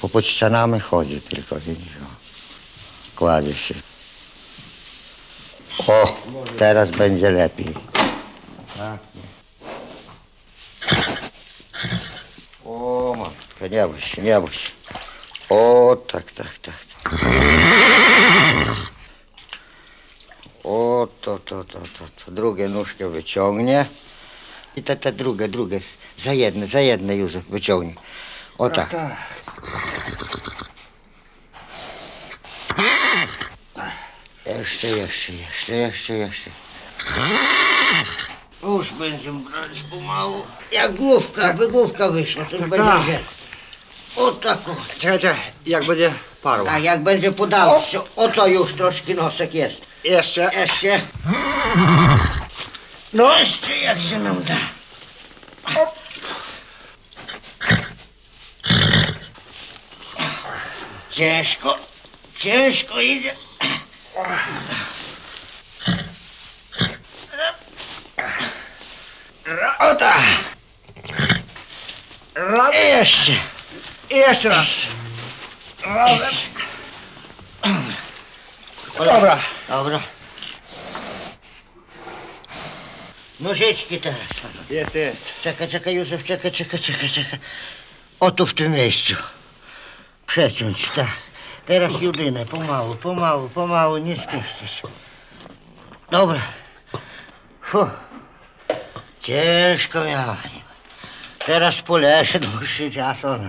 Po 0.00 0.08
pod 0.08 0.26
ścianami 0.26 0.80
chodzi 0.80 1.20
tylko, 1.20 1.60
widzisz. 1.60 1.96
o. 1.96 2.10
Kładzie 3.16 3.54
się. 3.54 3.74
O, 5.86 6.14
teraz 6.58 6.90
będzie 6.90 7.30
lepiej. 7.30 7.74
Tak. 8.76 8.98
O, 12.64 13.14
matko, 13.18 13.66
nie 13.66 13.86
bój 13.86 14.00
się, 14.00 14.22
nie 14.22 14.40
bój 14.40 14.52
się. 14.52 14.70
O, 15.48 15.96
tak, 16.06 16.32
tak, 16.32 16.58
tak. 16.58 16.74
tak. 17.02 17.14
O, 20.64 21.08
to, 21.38 21.64
to, 21.64 21.64
to, 21.64 21.78
to, 21.78 22.24
to. 22.24 22.30
Drugie 22.30 22.68
nóżkę 22.68 23.08
wyciągnie. 23.08 23.86
I 24.76 24.82
te, 24.82 24.96
te 24.96 25.12
drugie, 25.12 25.48
drugie. 25.48 25.80
Za 26.18 26.32
jedne, 26.32 26.66
za 26.66 26.80
jedne 26.80 27.16
Józef 27.16 27.44
wyciągnie. 27.44 27.94
O 28.58 28.70
tak. 28.70 28.96
Jeszcze, 34.46 34.88
jeszcze, 34.88 35.32
jeszcze, 35.32 35.74
jeszcze, 35.74 36.14
jeszcze. 36.14 36.50
Już 38.62 38.90
będziemy 38.92 39.40
brać 39.50 39.82
pomału. 39.90 40.42
Jak 40.72 40.94
główka, 40.94 41.52
by 41.54 41.68
główka 41.68 42.08
wyszła, 42.08 42.44
to 42.44 42.56
już 42.56 42.60
tak. 42.60 42.70
będzie 42.70 43.04
źle. 43.04 43.18
O 44.16 44.32
tak 44.32 44.68
o. 44.68 44.76
Czekaj, 44.98 45.18
czekaj, 45.18 45.40
jak 45.66 45.84
będzie 45.86 46.12
parł. 46.42 46.64
Tak, 46.64 46.82
jak 46.82 47.02
będzie 47.02 47.32
podawał 47.32 47.82
się. 47.82 48.00
Oto 48.16 48.46
już 48.46 48.74
troszkę 48.74 49.14
nosek 49.14 49.54
jest. 49.54 49.89
Jeszcze. 50.04 50.50
Jeszcze. 50.54 51.00
No 53.12 53.38
jeszcze 53.38 53.78
jak 53.78 54.00
się 54.00 54.18
nam 54.18 54.44
da. 54.44 54.56
Ciężko, 61.10 61.78
ciężko 62.38 63.00
idzie. 63.00 63.34
O 69.78 69.94
tak. 69.94 70.20
Raz. 72.34 72.74
I 72.74 72.78
jeszcze. 72.78 73.32
I 74.10 74.16
jeszcze 74.16 74.48
raz. 74.48 74.68
Razem. 75.84 76.34
Dobra. 78.98 79.59
Dobra. 79.70 80.00
Nożyczki 83.40 83.98
teraz. 83.98 84.18
Jest, 84.70 84.94
jest. 84.94 85.42
Czekaj, 85.42 85.68
czekaj, 85.68 85.94
Józef, 85.94 86.24
czekaj, 86.24 86.52
czekaj, 86.52 86.80
czekaj, 86.80 87.08
czekaj. 87.08 87.38
O 88.20 88.30
tu 88.30 88.46
w 88.46 88.54
tym 88.54 88.72
miejscu. 88.72 89.14
Przeciąć, 90.26 90.88
tak. 90.94 91.10
Teraz 91.66 92.00
Judynę, 92.00 92.46
pomału, 92.46 92.94
pomału, 92.94 93.48
pomału, 93.48 93.98
nie 93.98 94.16
spieszcie 94.16 94.68
się. 94.68 94.88
Dobra. 96.10 96.42
Fu. 97.62 97.86
Ciężko 99.20 100.04
miała. 100.04 100.36
Teraz 101.46 101.82
poleszę 101.82 102.40
dłuższy 102.40 102.90
czas 102.90 103.24
ona. 103.24 103.48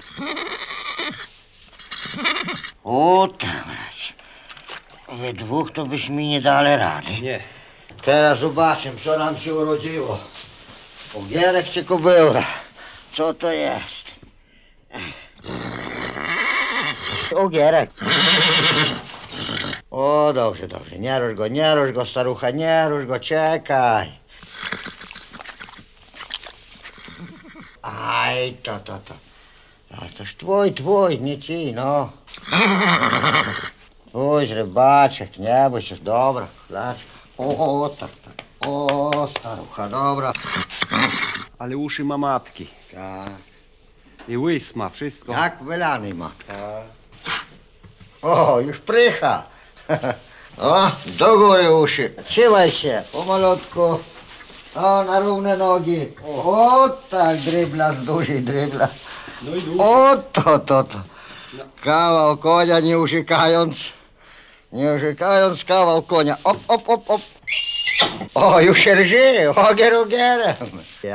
O 2.83 3.27
tam. 3.37 3.80
We 5.11 5.33
dwóch 5.33 5.71
to 5.71 5.85
byśmy 5.85 6.27
nie 6.27 6.41
dali 6.41 6.75
rady. 6.75 7.21
Nie. 7.21 7.39
Teraz 8.03 8.39
zobaczymy, 8.39 8.99
co 8.99 9.19
nam 9.19 9.39
się 9.39 9.55
urodziło. 9.55 10.19
Ogierek 11.13 11.65
czy 11.65 11.85
kobyła? 11.85 12.43
Co 13.13 13.33
to 13.33 13.51
jest? 13.51 14.05
Ogierek. 17.35 17.91
O, 19.91 20.31
dobrze, 20.35 20.67
dobrze. 20.67 20.99
Nie 20.99 21.19
rusz 21.19 21.33
go, 21.33 21.47
nie 21.47 21.75
rusz 21.75 21.91
go, 21.91 22.05
starucha, 22.05 22.51
nie 22.51 22.89
rusz 22.89 23.05
go, 23.05 23.19
czekaj. 23.19 24.11
Aj, 27.81 28.53
to, 28.63 28.79
to, 28.79 28.99
to. 29.05 29.13
A 29.97 30.17
toż 30.17 30.35
twój, 30.35 30.73
twój, 30.73 31.19
nie 31.19 31.39
ci, 31.39 31.73
no. 31.73 32.09
Nie 35.37 35.67
bój 35.69 35.81
się, 35.81 35.95
dobra, 35.95 36.47
lać. 36.69 36.97
O, 37.37 37.89
tak, 37.99 38.09
tak. 38.25 38.33
O, 38.67 39.27
starucha, 39.39 39.89
dobra. 39.89 40.33
Ale 41.59 41.77
uszy 41.77 42.03
ma 42.03 42.17
matki. 42.17 42.67
Tak. 42.93 43.29
I 44.27 44.37
łys 44.37 44.75
ma 44.75 44.89
wszystko. 44.89 45.31
Jak 45.31 45.63
wylany 45.63 46.13
ma. 46.13 46.31
O, 48.21 48.59
już 48.59 48.79
prycha. 48.79 49.43
O, 50.57 50.91
do 51.19 51.37
góry 51.37 51.75
uszy. 51.75 52.15
Trzymaj 52.25 52.71
się, 52.71 53.03
pomalutku. 53.11 53.99
O, 54.75 55.03
na 55.03 55.19
równe 55.19 55.57
nogi. 55.57 56.07
O, 56.27 56.89
tak, 57.09 57.37
drybla, 57.37 57.93
z 57.93 58.05
dużej 58.05 58.41
drybla. 58.41 58.87
No 59.41 59.55
i 59.55 59.61
O, 59.79 60.17
to, 60.31 60.59
to, 60.59 60.83
to. 60.83 60.97
Kawał 61.83 62.37
konia, 62.37 62.79
nie 62.79 62.99
uszykając. 62.99 63.93
Nie 64.73 64.93
uszykając, 64.93 65.65
kawał 65.65 66.01
konia. 66.01 66.35
Op, 66.43 66.57
op, 66.67 66.89
op, 66.89 67.09
op. 67.09 67.21
O, 68.33 68.61
już 68.61 68.79
się 68.79 68.95
rży, 68.95 69.49
ogier 69.55 69.93
ogierem. 69.93 70.55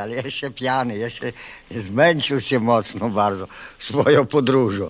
Ale 0.01 0.15
jeszcze 0.15 0.51
piany, 0.51 0.97
jeszcze 0.97 1.31
zmęczył 1.71 2.41
się 2.41 2.59
mocno 2.59 3.09
bardzo 3.09 3.47
swoją 3.79 4.25
podróżą. 4.25 4.87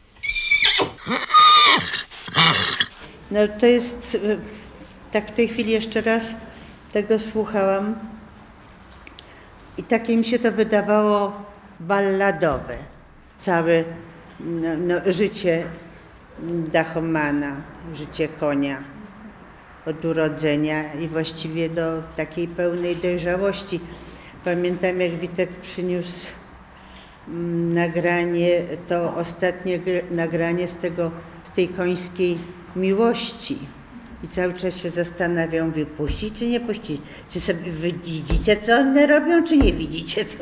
No 3.31 3.39
to 3.59 3.65
jest, 3.65 4.15
y, 4.15 4.39
tak 5.11 5.27
w 5.27 5.31
tej 5.31 5.47
chwili 5.47 5.71
jeszcze 5.71 6.01
raz 6.01 6.23
tego 6.93 7.19
słuchałam 7.19 7.95
i 9.77 9.83
takie 9.83 10.17
mi 10.17 10.25
się 10.25 10.39
to 10.39 10.51
wydawało 10.51 11.33
balladowe. 11.79 12.77
Całe 13.37 13.83
no, 14.39 14.69
no, 14.77 15.11
życie 15.11 15.65
Dachomana, 16.71 17.55
życie 17.95 18.27
konia 18.27 18.77
od 19.85 20.05
urodzenia 20.05 20.93
i 20.93 21.07
właściwie 21.07 21.69
do 21.69 22.03
takiej 22.17 22.47
pełnej 22.47 22.95
dojrzałości. 22.95 23.79
Pamiętam 24.45 25.01
jak 25.01 25.11
Witek 25.11 25.49
przyniósł 25.49 26.27
mm, 27.27 27.73
nagranie, 27.73 28.61
to 28.87 29.15
ostatnie 29.15 29.79
gr- 29.79 30.11
nagranie 30.11 30.67
z, 30.67 30.75
tego, 30.75 31.11
z 31.43 31.51
tej 31.51 31.67
końskiej 31.67 32.37
miłości. 32.75 33.59
I 34.23 34.27
cały 34.27 34.53
czas 34.53 34.77
się 34.77 34.89
zastanawiam, 34.89 35.67
mówię, 35.67 35.85
puścić 35.85 36.39
czy 36.39 36.47
nie 36.47 36.59
puścić? 36.59 37.01
Czy 37.29 37.39
sobie 37.39 37.71
widzicie, 38.03 38.57
co 38.57 38.75
one 38.75 39.07
robią, 39.07 39.43
czy 39.43 39.57
nie 39.57 39.73
widzicie? 39.73 40.25
Co... 40.25 40.37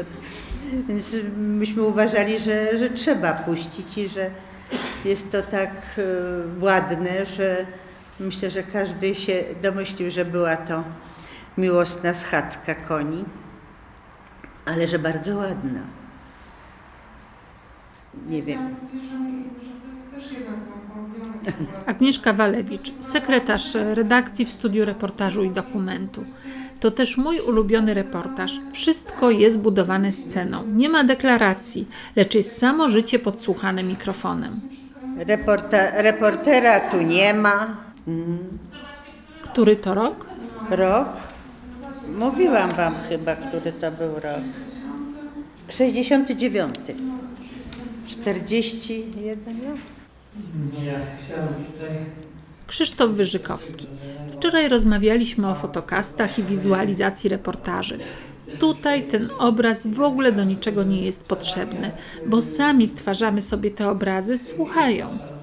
Więc 0.88 1.16
myśmy 1.38 1.84
uważali, 1.84 2.40
że, 2.40 2.78
że 2.78 2.90
trzeba 2.90 3.34
puścić 3.34 3.98
i 3.98 4.10
że 4.10 4.30
jest 5.06 5.32
to 5.32 5.42
tak 5.42 5.72
e, 5.98 6.02
ładne, 6.60 7.26
że 7.26 7.66
myślę, 8.20 8.50
że 8.50 8.64
każdy 8.64 9.16
się 9.16 9.44
domyślił, 9.62 10.10
że 10.10 10.26
była 10.26 10.58
to 10.58 10.84
miłosna 11.58 12.14
schadzka 12.14 12.76
koni, 12.76 13.24
ale 14.66 14.88
że 14.88 15.00
bardzo 15.00 15.38
ładna. 15.38 15.80
Nie 18.28 18.42
wiem. 18.42 18.76
Agnieszka 21.86 22.34
Walewicz, 22.34 22.92
sekretarz 23.02 23.74
redakcji 23.94 24.46
w 24.46 24.52
studiu 24.52 24.86
reportażu 24.86 25.44
i 25.44 25.50
dokumentu. 25.50 26.24
To 26.80 26.92
też 26.92 27.18
mój 27.18 27.40
ulubiony 27.40 27.94
reportaż. 27.94 28.60
Wszystko 28.74 29.32
jest 29.32 29.60
budowane 29.60 30.12
sceną. 30.12 30.64
Nie 30.68 30.90
ma 30.90 31.04
deklaracji, 31.04 31.88
lecz 32.16 32.36
jest 32.36 32.58
samo 32.58 32.88
życie 32.90 33.20
podsłuchane 33.20 33.84
mikrofonem. 33.84 34.52
Reporta, 35.18 36.02
reportera 36.02 36.80
tu 36.80 37.02
nie 37.02 37.34
ma. 37.34 37.78
Który 39.42 39.76
to 39.76 39.94
rok? 39.94 40.26
Rok? 40.70 41.08
Mówiłam 42.20 42.72
wam 42.72 42.94
chyba, 43.10 43.36
który 43.36 43.72
to 43.72 43.92
był 43.92 44.14
rok. 44.14 44.44
69. 45.70 46.76
41 48.08 49.64
lat. 49.64 49.78
Nie, 50.74 51.00
chciałem 51.26 51.48
tutaj 51.54 51.90
Krzysztof 52.68 53.12
Wyżykowski. 53.12 53.88
Wczoraj 54.32 54.70
rozmawialiśmy 54.70 55.50
o 55.50 55.56
fotokastach 55.56 56.40
i 56.40 56.44
wizualizacji 56.44 57.30
reportaży. 57.30 58.00
Tutaj 58.60 59.08
ten 59.08 59.30
obraz 59.40 59.88
w 59.88 60.02
ogóle 60.02 60.32
do 60.32 60.44
niczego 60.44 60.84
nie 60.84 61.02
jest 61.02 61.26
potrzebny, 61.26 61.92
bo 62.26 62.42
sami 62.42 62.88
stwarzamy 62.88 63.42
sobie 63.42 63.72
te 63.72 63.90
obrazy 63.90 64.38
słuchając. 64.38 65.34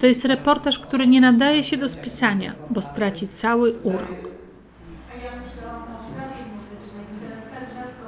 To 0.00 0.06
jest 0.06 0.24
reportaż, 0.24 0.78
który 0.78 1.06
nie 1.06 1.20
nadaje 1.20 1.62
się 1.62 1.76
do 1.76 1.88
spisania, 1.88 2.54
bo 2.70 2.80
straci 2.80 3.28
cały 3.28 3.74
urok. 3.82 4.32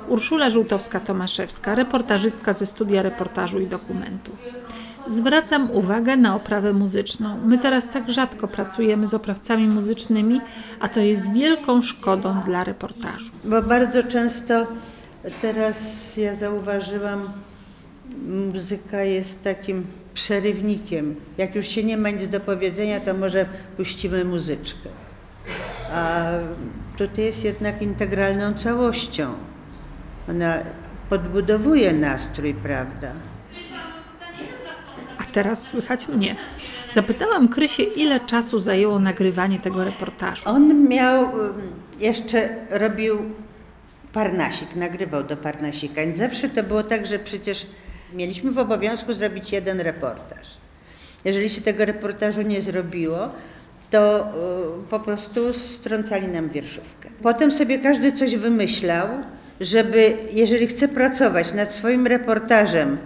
Urszula 0.09 0.51
Żółtowska-Tomaszewska, 0.51 1.75
reportażystka 1.75 2.53
ze 2.53 2.67
studia 2.67 3.03
reportażu 3.03 3.61
i 3.61 3.67
dokumentu. 3.67 4.33
Zwracam 5.07 5.71
uwagę 5.71 6.17
na 6.17 6.37
oprawę 6.37 6.73
muzyczną. 6.73 7.39
My 7.45 7.59
teraz 7.59 7.91
tak 7.91 8.11
rzadko 8.11 8.49
pracujemy 8.49 9.07
z 9.07 9.15
oprawcami 9.15 9.67
muzycznymi, 9.69 10.41
a 10.81 10.89
to 10.89 11.01
jest 11.01 11.33
wielką 11.33 11.83
szkodą 11.83 12.41
dla 12.41 12.65
reportażu. 12.65 13.33
Bo 13.45 13.63
bardzo 13.63 14.03
często 14.03 14.67
teraz 15.43 16.17
ja 16.17 16.35
zauważyłam, 16.35 17.23
muzyka 18.53 19.03
jest 19.03 19.45
takim 19.45 19.87
przerywnikiem. 20.15 21.15
Jak 21.39 21.55
już 21.55 21.67
się 21.67 21.85
nie 21.85 21.97
ma 21.97 22.11
nic 22.11 22.29
do 22.29 22.41
powiedzenia, 22.41 23.01
to 23.01 23.15
może 23.15 23.47
puścimy 23.77 24.25
muzyczkę. 24.25 24.89
A 25.93 26.25
tutaj 26.97 27.25
jest 27.25 27.45
jednak 27.45 27.83
integralną 27.83 28.55
całością. 28.55 29.33
Ona 30.29 30.59
podbudowuje 31.09 31.93
nastrój, 31.93 32.55
prawda? 32.55 33.13
Teraz 35.35 35.69
słychać 35.69 36.09
mnie. 36.09 36.37
Zapytałam 36.93 37.49
Krysię, 37.49 37.83
ile 37.83 38.21
czasu 38.21 38.59
zajęło 38.59 38.99
nagrywanie 38.99 39.59
tego 39.59 39.85
reportażu. 39.85 40.43
On 40.49 40.89
miał, 40.89 41.29
jeszcze 42.01 42.49
robił 42.71 43.19
Parnasik, 44.13 44.77
nagrywał 44.77 45.25
do 45.25 45.37
Parnasika. 45.37 46.03
I 46.03 46.15
zawsze 46.15 46.49
to 46.49 46.63
było 46.63 46.83
tak, 46.83 47.07
że 47.07 47.19
przecież 47.19 47.67
mieliśmy 48.13 48.51
w 48.51 48.59
obowiązku 48.59 49.13
zrobić 49.13 49.53
jeden 49.53 49.81
reportaż. 49.81 50.49
Jeżeli 51.25 51.49
się 51.49 51.61
tego 51.61 51.85
reportażu 51.85 52.43
nie 52.43 52.63
zrobiło, 52.63 53.29
to 53.91 54.21
y, 54.81 54.89
po 54.91 55.01
prostu 55.01 55.55
strącali 55.55 56.29
nam 56.29 56.49
wierszówkę. 56.49 57.09
Potem 57.23 57.51
sobie 57.51 57.79
każdy 57.79 58.13
coś 58.13 58.37
wymyślał, 58.37 59.09
żeby, 59.61 60.17
jeżeli 60.33 60.67
chce 60.67 60.89
pracować 60.89 61.55
nad 61.55 61.73
swoim 61.73 62.07
reportażem 62.07 62.99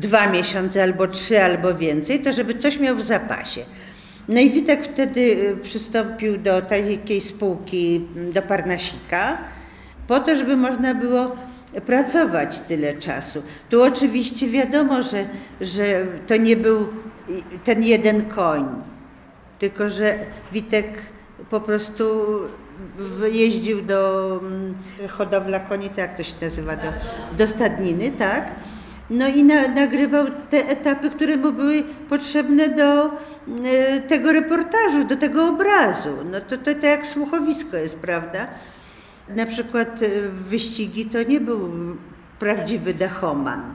dwa 0.00 0.26
miesiące, 0.26 0.82
albo 0.82 1.08
trzy, 1.08 1.42
albo 1.42 1.74
więcej, 1.74 2.20
to 2.20 2.32
żeby 2.32 2.54
coś 2.54 2.78
miał 2.78 2.96
w 2.96 3.02
zapasie. 3.02 3.60
No 4.28 4.40
i 4.40 4.50
Witek 4.50 4.84
wtedy 4.84 5.20
y, 5.20 5.56
przystąpił 5.62 6.38
do 6.38 6.62
takiej 6.62 7.20
spółki, 7.20 8.06
mm, 8.16 8.32
do 8.32 8.42
Parnasika, 8.42 9.38
po 10.06 10.20
to, 10.20 10.36
żeby 10.36 10.56
można 10.56 10.94
było 10.94 11.36
pracować 11.86 12.60
tyle 12.60 12.96
czasu. 12.96 13.42
Tu 13.70 13.82
oczywiście 13.82 14.48
wiadomo, 14.48 15.02
że, 15.02 15.24
że 15.60 16.06
to 16.26 16.36
nie 16.36 16.56
był 16.56 16.88
ten 17.64 17.82
jeden 17.82 18.24
koń, 18.24 18.66
tylko 19.58 19.88
że 19.88 20.18
Witek 20.52 20.86
po 21.50 21.60
prostu 21.60 22.04
jeździł 23.32 23.82
do 23.82 24.30
mm, 24.42 24.74
hodowla 25.08 25.60
koni, 25.60 25.90
tak 25.90 26.16
to 26.16 26.22
się 26.22 26.34
nazywa, 26.42 26.76
do, 26.76 26.92
do 27.38 27.48
stadniny, 27.48 28.10
tak? 28.10 28.44
No 29.10 29.28
i 29.28 29.44
na, 29.44 29.68
nagrywał 29.68 30.26
te 30.50 30.68
etapy, 30.68 31.10
które 31.10 31.36
mu 31.36 31.52
były 31.52 31.84
potrzebne 32.08 32.68
do 32.68 33.06
y, 33.06 33.10
tego 34.08 34.32
reportażu, 34.32 35.04
do 35.04 35.16
tego 35.16 35.48
obrazu. 35.48 36.16
No 36.30 36.40
to, 36.40 36.58
to, 36.58 36.74
to 36.74 36.86
jak 36.86 37.06
słuchowisko 37.06 37.76
jest, 37.76 37.98
prawda? 38.00 38.46
Na 39.36 39.46
przykład 39.46 40.02
y, 40.02 40.28
wyścigi 40.28 41.06
to 41.06 41.22
nie 41.22 41.40
był 41.40 41.70
prawdziwy 42.38 42.94
dachoman. 42.94 43.74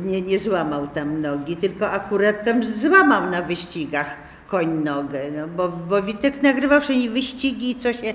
Nie, 0.00 0.22
nie 0.22 0.38
złamał 0.38 0.88
tam 0.88 1.20
nogi, 1.20 1.56
tylko 1.56 1.90
akurat 1.90 2.44
tam 2.44 2.64
złamał 2.64 3.30
na 3.30 3.42
wyścigach 3.42 4.16
koń 4.50 4.68
nogę, 4.84 5.20
no, 5.36 5.48
bo, 5.48 5.68
bo 5.68 6.02
Witek 6.02 6.42
nagrywał 6.42 6.80
wszędzie 6.80 7.10
wyścigi, 7.10 7.76
co 7.76 7.92
się, 7.92 8.14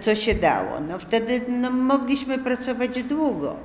co 0.00 0.14
się 0.14 0.34
dało. 0.34 0.80
No, 0.88 0.98
wtedy 0.98 1.40
no, 1.48 1.70
mogliśmy 1.70 2.38
pracować 2.38 3.02
długo. 3.02 3.56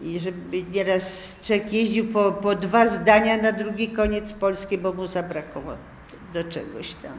I 0.00 0.18
żeby 0.18 0.62
nieraz 0.72 1.36
człowiek 1.42 1.72
jeździł 1.72 2.08
po, 2.08 2.32
po 2.32 2.54
dwa 2.54 2.88
zdania 2.88 3.36
na 3.36 3.52
drugi 3.52 3.88
koniec 3.88 4.32
Polski, 4.32 4.78
bo 4.78 4.92
mu 4.92 5.06
zabrakło 5.06 5.62
do 6.34 6.44
czegoś 6.44 6.94
tam. 6.94 7.12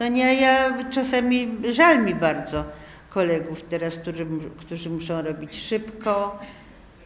No 0.00 0.08
nie, 0.08 0.34
ja 0.34 0.84
czasami 0.90 1.48
żal 1.72 2.04
mi 2.04 2.14
bardzo 2.14 2.64
kolegów 3.10 3.62
teraz, 3.62 3.96
którzy, 3.96 4.26
którzy 4.60 4.90
muszą 4.90 5.22
robić 5.22 5.56
szybko, 5.56 6.38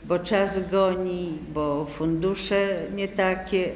bo 0.05 0.19
czas 0.19 0.71
goni, 0.71 1.39
bo 1.55 1.85
fundusze 1.85 2.77
nie 2.95 3.09
takie. 3.09 3.73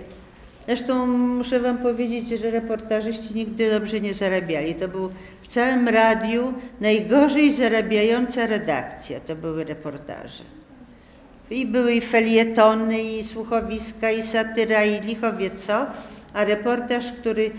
Zresztą 0.66 1.06
muszę 1.06 1.60
Wam 1.60 1.78
powiedzieć, 1.78 2.40
że 2.40 2.50
reportażyści 2.50 3.34
nigdy 3.34 3.70
dobrze 3.70 4.00
nie 4.00 4.14
zarabiali. 4.14 4.74
To 4.74 4.88
był 4.88 5.10
w 5.42 5.46
całym 5.46 5.88
radiu 5.88 6.54
najgorzej 6.80 7.52
zarabiająca 7.52 8.46
redakcja. 8.46 9.20
To 9.20 9.36
były 9.36 9.64
reportaże. 9.64 10.44
I 11.50 11.66
były 11.66 11.94
i 11.94 12.00
felietony, 12.00 13.02
i 13.02 13.24
słuchowiska, 13.24 14.10
i 14.10 14.22
satyra, 14.22 14.84
i 14.84 15.00
licho 15.00 15.32
wie 15.32 15.50
co, 15.50 15.86
a 16.34 16.44
reportaż, 16.44 17.12
który 17.12 17.50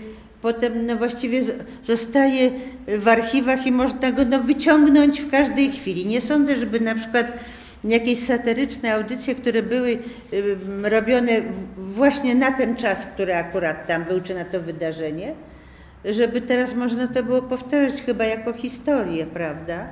potem 0.42 0.86
no 0.86 0.96
właściwie 0.96 1.40
zostaje 1.82 2.50
w 2.98 3.08
archiwach 3.08 3.66
i 3.66 3.72
można 3.72 4.12
go 4.12 4.24
no 4.24 4.40
wyciągnąć 4.40 5.20
w 5.20 5.30
każdej 5.30 5.70
chwili. 5.70 6.06
Nie 6.06 6.20
sądzę, 6.20 6.56
żeby 6.56 6.80
na 6.80 6.94
przykład 6.94 7.32
jakieś 7.84 8.18
satyryczne 8.18 8.94
audycje, 8.94 9.34
które 9.34 9.62
były 9.62 9.98
robione 10.82 11.42
właśnie 11.78 12.34
na 12.34 12.52
ten 12.52 12.76
czas, 12.76 13.06
który 13.06 13.34
akurat 13.34 13.86
tam 13.86 14.04
był, 14.04 14.20
czy 14.20 14.34
na 14.34 14.44
to 14.44 14.60
wydarzenie, 14.60 15.34
żeby 16.04 16.40
teraz 16.40 16.74
można 16.74 17.08
to 17.08 17.22
było 17.22 17.42
powtarzać 17.42 18.02
chyba 18.02 18.24
jako 18.24 18.52
historię, 18.52 19.26
prawda? 19.26 19.88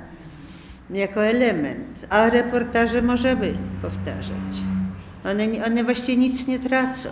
Jako 0.89 1.25
element. 1.25 2.05
A 2.09 2.29
reportaże 2.29 3.01
możemy 3.01 3.53
powtarzać. 3.81 4.61
One, 5.25 5.65
one 5.65 5.83
właściwie 5.83 6.17
nic 6.17 6.47
nie 6.47 6.59
tracą. 6.59 7.09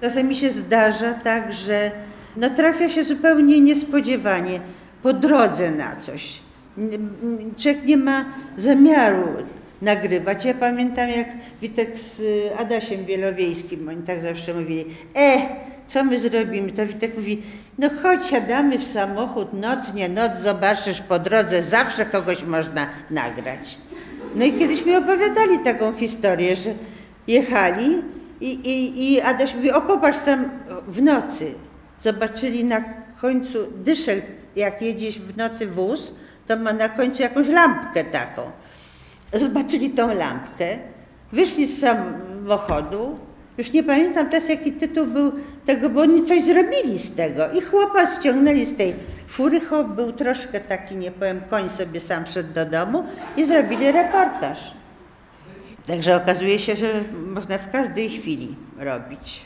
Czasami 0.00 0.34
się 0.34 0.50
zdarza 0.50 1.14
tak, 1.14 1.52
że 1.52 1.90
no 2.36 2.50
trafia 2.50 2.88
się 2.88 3.04
zupełnie 3.04 3.60
niespodziewanie 3.60 4.60
po 5.02 5.12
drodze 5.12 5.70
na 5.70 5.96
coś. 5.96 6.40
Człowiek 7.56 7.84
nie 7.84 7.96
ma 7.96 8.24
zamiaru 8.56 9.28
nagrywać. 9.84 10.44
Ja 10.44 10.54
pamiętam, 10.54 11.08
jak 11.08 11.28
Witek 11.62 11.98
z 11.98 12.22
Adasiem 12.58 13.04
Bielowiejskim, 13.04 13.88
oni 13.88 14.02
tak 14.02 14.22
zawsze 14.22 14.54
mówili, 14.54 14.84
e, 15.16 15.38
co 15.86 16.04
my 16.04 16.18
zrobimy? 16.18 16.72
To 16.72 16.86
Witek 16.86 17.16
mówi, 17.16 17.42
no 17.78 17.88
chodź, 18.02 18.26
siadamy 18.26 18.78
w 18.78 18.86
samochód, 18.86 19.52
noc, 19.52 19.94
nie 19.94 20.08
noc, 20.08 20.38
zobaczysz 20.38 21.00
po 21.00 21.18
drodze, 21.18 21.62
zawsze 21.62 22.06
kogoś 22.06 22.42
można 22.42 22.86
nagrać. 23.10 23.78
No 24.34 24.44
i 24.44 24.52
kiedyś 24.52 24.86
mi 24.86 24.96
opowiadali 24.96 25.58
taką 25.58 25.92
historię, 25.92 26.56
że 26.56 26.70
jechali 27.26 28.02
i, 28.40 28.50
i, 28.52 29.12
i 29.12 29.20
Adaś 29.20 29.54
mówi, 29.54 29.72
o 29.72 29.80
popatrz 29.80 30.18
tam 30.18 30.50
w 30.88 31.02
nocy. 31.02 31.54
Zobaczyli 32.00 32.64
na 32.64 32.84
końcu 33.20 33.58
dyszel, 33.76 34.22
jak 34.56 34.82
jedziesz 34.82 35.18
w 35.18 35.36
nocy 35.36 35.66
wóz, 35.66 36.14
to 36.46 36.56
ma 36.56 36.72
na 36.72 36.88
końcu 36.88 37.22
jakąś 37.22 37.48
lampkę 37.48 38.04
taką. 38.04 38.42
Zobaczyli 39.34 39.90
tą 39.90 40.14
lampkę, 40.14 40.78
wyszli 41.32 41.66
z 41.66 41.80
samochodu, 41.80 43.18
już 43.58 43.72
nie 43.72 43.82
pamiętam 43.82 44.30
teraz 44.30 44.48
jaki 44.48 44.72
tytuł 44.72 45.06
był 45.06 45.32
tego, 45.66 45.90
bo 45.90 46.00
oni 46.00 46.24
coś 46.24 46.44
zrobili 46.44 46.98
z 46.98 47.14
tego 47.14 47.52
i 47.52 47.60
chłopa 47.60 48.06
ściągnęli 48.06 48.66
z 48.66 48.76
tej 48.76 48.94
fury, 49.28 49.60
chłop 49.60 49.88
był 49.88 50.12
troszkę 50.12 50.60
taki, 50.60 50.96
nie 50.96 51.10
powiem, 51.10 51.40
koń 51.50 51.68
sobie 51.68 52.00
sam 52.00 52.26
szedł 52.26 52.54
do 52.54 52.66
domu 52.66 53.04
i 53.36 53.44
zrobili 53.44 53.92
reportaż. 53.92 54.74
Także 55.86 56.16
okazuje 56.16 56.58
się, 56.58 56.76
że 56.76 57.04
można 57.12 57.58
w 57.58 57.70
każdej 57.70 58.10
chwili 58.10 58.54
robić. 58.78 59.42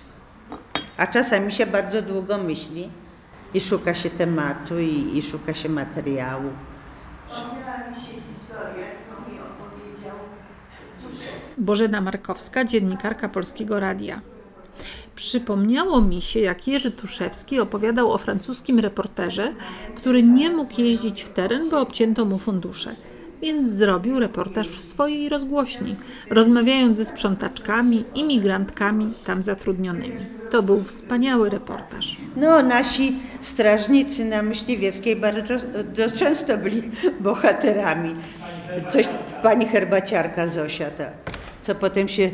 A 0.97 1.07
czasami 1.07 1.53
się 1.53 1.67
bardzo 1.67 2.03
długo 2.03 2.39
myśli 2.39 2.91
i 3.55 3.61
szuka 3.61 3.95
się 3.95 4.11
tematu 4.11 4.79
i, 4.79 5.19
i 5.19 5.23
szuka 5.23 5.55
się 5.55 5.69
materiału. 5.69 6.51
Przypomniała 7.29 7.91
mi 7.91 7.97
się 7.97 8.13
historia, 8.29 8.87
którą 8.99 9.33
mi 9.33 9.41
opowiedział 9.41 10.17
Duszewski. 11.03 11.48
Bożena 11.61 12.01
Markowska, 12.01 12.65
dziennikarka 12.65 13.29
Polskiego 13.29 13.81
Radia. 13.81 14.21
Przypomniało 15.15 16.01
mi 16.01 16.21
się, 16.21 16.41
jak 16.41 16.69
Jerzy 16.69 16.91
Tuszewski 16.91 17.61
opowiadał 17.61 18.13
o 18.13 18.19
francuskim 18.19 18.79
reporterze, 18.79 19.53
który 19.97 20.23
nie 20.23 20.51
mógł 20.51 20.81
jeździć 20.81 21.23
w 21.23 21.29
teren, 21.29 21.71
bo 21.71 21.81
obcięto 21.81 22.25
mu 22.25 22.39
fundusze. 22.39 22.95
Więc 23.43 23.69
zrobił 23.69 24.21
reportaż 24.21 24.69
w 24.69 24.85
swojej 24.85 25.29
rozgłośni, 25.29 25.97
rozmawiając 26.31 26.97
ze 26.97 27.05
sprzątaczkami, 27.05 28.05
imigrantkami 28.15 29.13
tam 29.27 29.43
zatrudnionymi. 29.43 30.17
To 30.51 30.63
był 30.63 30.83
wspaniały 30.83 31.51
reportaż. 31.51 32.17
No, 32.37 32.63
nasi 32.63 33.17
strażnicy 33.41 34.25
na 34.25 34.43
Myśliwieckiej 34.43 35.17
bardzo 35.17 35.55
często 36.19 36.59
byli 36.59 36.83
bohaterami. 37.21 38.15
Coś 38.93 39.09
pani 39.43 39.67
herbaciarka 39.67 40.49
Zosia, 40.49 40.91
ta, 40.91 41.05
co 41.69 41.75
potem 41.75 42.09
się, 42.09 42.31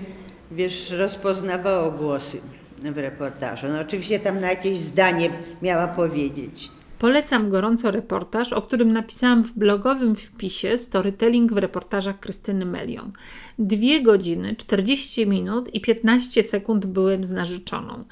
wiesz, 0.50 0.90
rozpoznawało 0.90 1.90
głosy 1.90 2.40
w 2.78 2.98
reportażu. 2.98 3.66
No 3.68 3.80
oczywiście 3.80 4.20
tam 4.20 4.40
na 4.40 4.50
jakieś 4.50 4.78
zdanie 4.78 5.30
miała 5.62 5.88
powiedzieć. 5.88 6.70
Polecam 6.98 7.50
gorąco 7.50 7.90
reportaż, 7.90 8.52
o 8.52 8.62
którym 8.62 8.92
napisałam 8.92 9.42
w 9.42 9.52
blogowym 9.52 10.14
wpisie 10.16 10.78
Storytelling 10.78 11.52
w 11.52 11.56
reportażach 11.56 12.20
Krystyny 12.20 12.64
Melion. 12.66 13.12
Dwie 13.58 14.02
godziny, 14.02 14.56
40 14.56 15.26
minut 15.26 15.74
i 15.74 15.80
15 15.80 16.42
sekund 16.42 16.86
byłem 16.86 17.24
z 17.24 17.30
narzeczoną. 17.30 18.04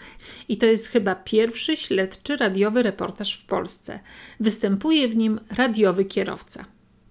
I 0.48 0.56
to 0.56 0.66
jest 0.66 0.86
chyba 0.86 1.14
pierwszy 1.14 1.76
śledczy 1.76 2.36
radiowy 2.36 2.82
reportaż 2.82 3.34
w 3.34 3.46
Polsce. 3.46 4.00
Występuje 4.40 5.08
w 5.08 5.16
nim 5.16 5.40
radiowy 5.56 6.04
kierowca. 6.04 6.64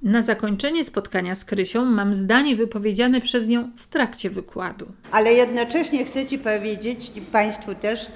Na 0.03 0.21
zakończenie 0.21 0.83
spotkania 0.83 1.35
z 1.35 1.45
Krysią 1.45 1.85
mam 1.85 2.15
zdanie 2.15 2.55
wypowiedziane 2.55 3.21
przez 3.21 3.47
nią 3.47 3.69
w 3.75 3.87
trakcie 3.87 4.29
wykładu. 4.29 4.91
Ale 5.11 5.33
jednocześnie 5.33 6.05
chcę 6.05 6.25
Ci 6.25 6.39
powiedzieć, 6.39 7.11
i 7.15 7.21
Państwu 7.21 7.75
też, 7.75 8.07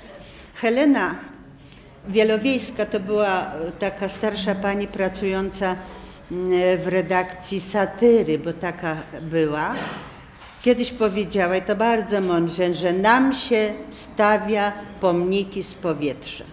Helena 0.56 1.16
Wielowiejska 2.08 2.86
to 2.86 3.00
była 3.00 3.54
e, 3.54 3.72
taka 3.80 4.10
starsza 4.10 4.56
pani 4.56 4.88
pracująca 4.88 5.76
mm, 6.32 6.80
w 6.80 6.88
redakcji 6.88 7.60
satyry, 7.60 8.40
bo 8.40 8.54
taka 8.54 8.98
była. 9.22 9.76
Kiedyś 10.62 10.92
powiedziała, 10.92 11.56
i 11.56 11.62
to 11.62 11.76
bardzo 11.76 12.22
mądrze, 12.22 12.74
że 12.74 12.94
nam 12.94 13.34
się 13.34 13.74
stawia 13.90 14.72
pomniki 15.02 15.64
z 15.64 15.74
powietrza. 15.74 16.44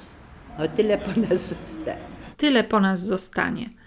O 0.58 0.68
tyle 0.68 0.98
po 0.98 1.20
nas 1.20 1.48
zostaje. 1.48 1.98
Tyle 2.36 2.64
po 2.64 2.80
nas 2.80 3.06
zostanie. 3.06 3.81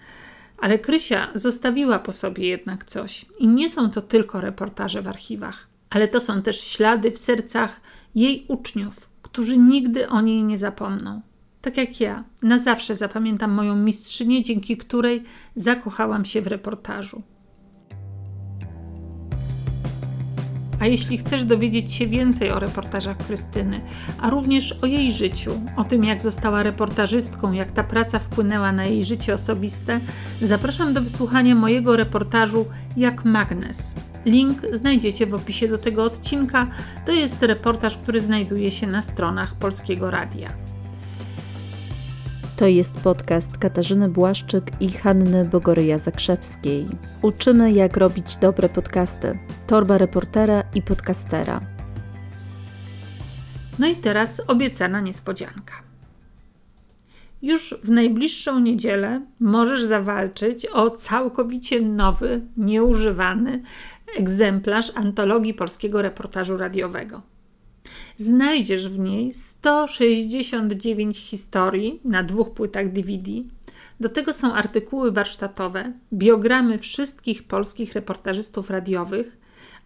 Ale 0.58 0.78
Krysia 0.78 1.28
zostawiła 1.34 1.98
po 1.98 2.12
sobie 2.12 2.48
jednak 2.48 2.84
coś. 2.84 3.26
I 3.38 3.46
nie 3.46 3.68
są 3.68 3.90
to 3.90 4.02
tylko 4.02 4.40
reportaże 4.40 5.02
w 5.02 5.08
archiwach, 5.08 5.68
ale 5.90 6.08
to 6.08 6.20
są 6.20 6.42
też 6.42 6.60
ślady 6.60 7.10
w 7.10 7.18
sercach 7.18 7.80
jej 8.14 8.44
uczniów, 8.48 9.08
którzy 9.22 9.58
nigdy 9.58 10.08
o 10.08 10.20
niej 10.20 10.42
nie 10.42 10.58
zapomną. 10.58 11.20
Tak 11.62 11.76
jak 11.76 12.00
ja, 12.00 12.24
na 12.42 12.58
zawsze 12.58 12.96
zapamiętam 12.96 13.52
moją 13.52 13.76
mistrzynię, 13.76 14.42
dzięki 14.42 14.76
której 14.76 15.22
zakochałam 15.56 16.24
się 16.24 16.42
w 16.42 16.46
reportażu. 16.46 17.22
A 20.80 20.86
jeśli 20.86 21.18
chcesz 21.18 21.44
dowiedzieć 21.44 21.92
się 21.92 22.06
więcej 22.06 22.50
o 22.50 22.58
reportażach 22.58 23.16
Krystyny, 23.16 23.80
a 24.20 24.30
również 24.30 24.72
o 24.82 24.86
jej 24.86 25.12
życiu, 25.12 25.60
o 25.76 25.84
tym 25.84 26.04
jak 26.04 26.22
została 26.22 26.62
reportażystką, 26.62 27.52
jak 27.52 27.70
ta 27.70 27.84
praca 27.84 28.18
wpłynęła 28.18 28.72
na 28.72 28.84
jej 28.84 29.04
życie 29.04 29.34
osobiste, 29.34 30.00
zapraszam 30.42 30.94
do 30.94 31.00
wysłuchania 31.00 31.54
mojego 31.54 31.96
reportażu 31.96 32.66
Jak 32.96 33.24
magnes. 33.24 33.94
Link 34.26 34.58
znajdziecie 34.72 35.26
w 35.26 35.34
opisie 35.34 35.68
do 35.68 35.78
tego 35.78 36.04
odcinka. 36.04 36.66
To 37.06 37.12
jest 37.12 37.42
reportaż, 37.42 37.96
który 37.96 38.20
znajduje 38.20 38.70
się 38.70 38.86
na 38.86 39.02
stronach 39.02 39.54
Polskiego 39.54 40.10
Radia. 40.10 40.75
To 42.56 42.66
jest 42.66 42.92
podcast 42.92 43.58
Katarzyny 43.58 44.08
Błaszczyk 44.08 44.64
i 44.80 44.90
Hanny 44.92 45.44
Bogoryja 45.44 45.98
Zakrzewskiej. 45.98 46.86
Uczymy, 47.22 47.72
jak 47.72 47.96
robić 47.96 48.36
dobre 48.36 48.68
podcasty. 48.68 49.38
Torba 49.66 49.98
reportera 49.98 50.62
i 50.74 50.82
podcastera. 50.82 51.60
No 53.78 53.86
i 53.86 53.96
teraz 53.96 54.42
obiecana 54.46 55.00
niespodzianka. 55.00 55.74
Już 57.42 57.74
w 57.82 57.90
najbliższą 57.90 58.60
niedzielę 58.60 59.20
możesz 59.40 59.84
zawalczyć 59.84 60.66
o 60.66 60.90
całkowicie 60.90 61.80
nowy, 61.80 62.40
nieużywany 62.56 63.62
egzemplarz 64.18 64.92
antologii 64.94 65.54
polskiego 65.54 66.02
reportażu 66.02 66.56
radiowego. 66.56 67.35
Znajdziesz 68.16 68.88
w 68.88 68.98
niej 68.98 69.32
169 69.32 71.18
historii 71.18 72.00
na 72.04 72.22
dwóch 72.22 72.50
płytach 72.50 72.92
DVD. 72.92 73.30
Do 74.00 74.08
tego 74.08 74.32
są 74.32 74.52
artykuły 74.52 75.12
warsztatowe, 75.12 75.92
biogramy 76.12 76.78
wszystkich 76.78 77.42
polskich 77.42 77.92
reportażystów 77.92 78.70
radiowych, 78.70 79.36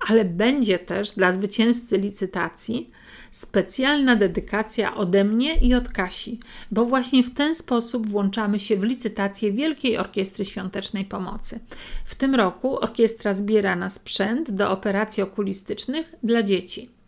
ale 0.08 0.24
będzie 0.24 0.78
też 0.78 1.12
dla 1.12 1.32
zwycięzcy 1.32 1.98
licytacji 1.98 2.90
specjalna 3.30 4.16
dedykacja 4.16 4.96
ode 4.96 5.24
mnie 5.24 5.54
i 5.54 5.74
od 5.74 5.88
Kasi, 5.88 6.40
bo 6.70 6.84
właśnie 6.84 7.22
w 7.22 7.34
ten 7.34 7.54
sposób 7.54 8.08
włączamy 8.08 8.60
się 8.60 8.76
w 8.76 8.82
licytację 8.82 9.52
Wielkiej 9.52 9.98
Orkiestry 9.98 10.44
Świątecznej 10.44 11.04
Pomocy. 11.04 11.60
W 12.04 12.14
tym 12.14 12.34
roku 12.34 12.80
orkiestra 12.80 13.34
zbiera 13.34 13.76
na 13.76 13.88
sprzęt 13.88 14.50
do 14.50 14.70
operacji 14.70 15.22
okulistycznych 15.22 16.14
dla 16.22 16.42
dzieci. 16.42 16.99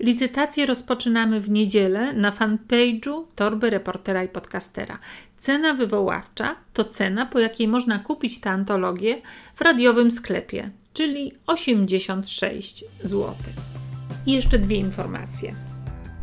Licytację 0.00 0.66
rozpoczynamy 0.66 1.40
w 1.40 1.50
niedzielę 1.50 2.12
na 2.12 2.30
fanpage'u 2.30 3.24
Torby 3.34 3.70
Reportera 3.70 4.24
i 4.24 4.28
Podcastera. 4.28 4.98
Cena 5.38 5.74
wywoławcza 5.74 6.56
to 6.72 6.84
cena, 6.84 7.26
po 7.26 7.38
jakiej 7.38 7.68
można 7.68 7.98
kupić 7.98 8.40
tę 8.40 8.50
antologię 8.50 9.22
w 9.56 9.60
radiowym 9.60 10.10
sklepie, 10.10 10.70
czyli 10.92 11.32
86 11.46 12.84
zł. 13.02 13.34
I 14.26 14.32
jeszcze 14.32 14.58
dwie 14.58 14.76
informacje. 14.76 15.54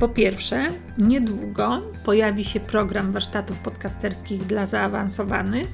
Po 0.04 0.10
pierwsze, 0.10 0.68
niedługo 0.98 1.82
pojawi 2.06 2.44
się 2.44 2.60
program 2.60 3.12
warsztatów 3.12 3.60
podcasterskich 3.60 4.46
dla 4.46 4.66
zaawansowanych. 4.66 5.68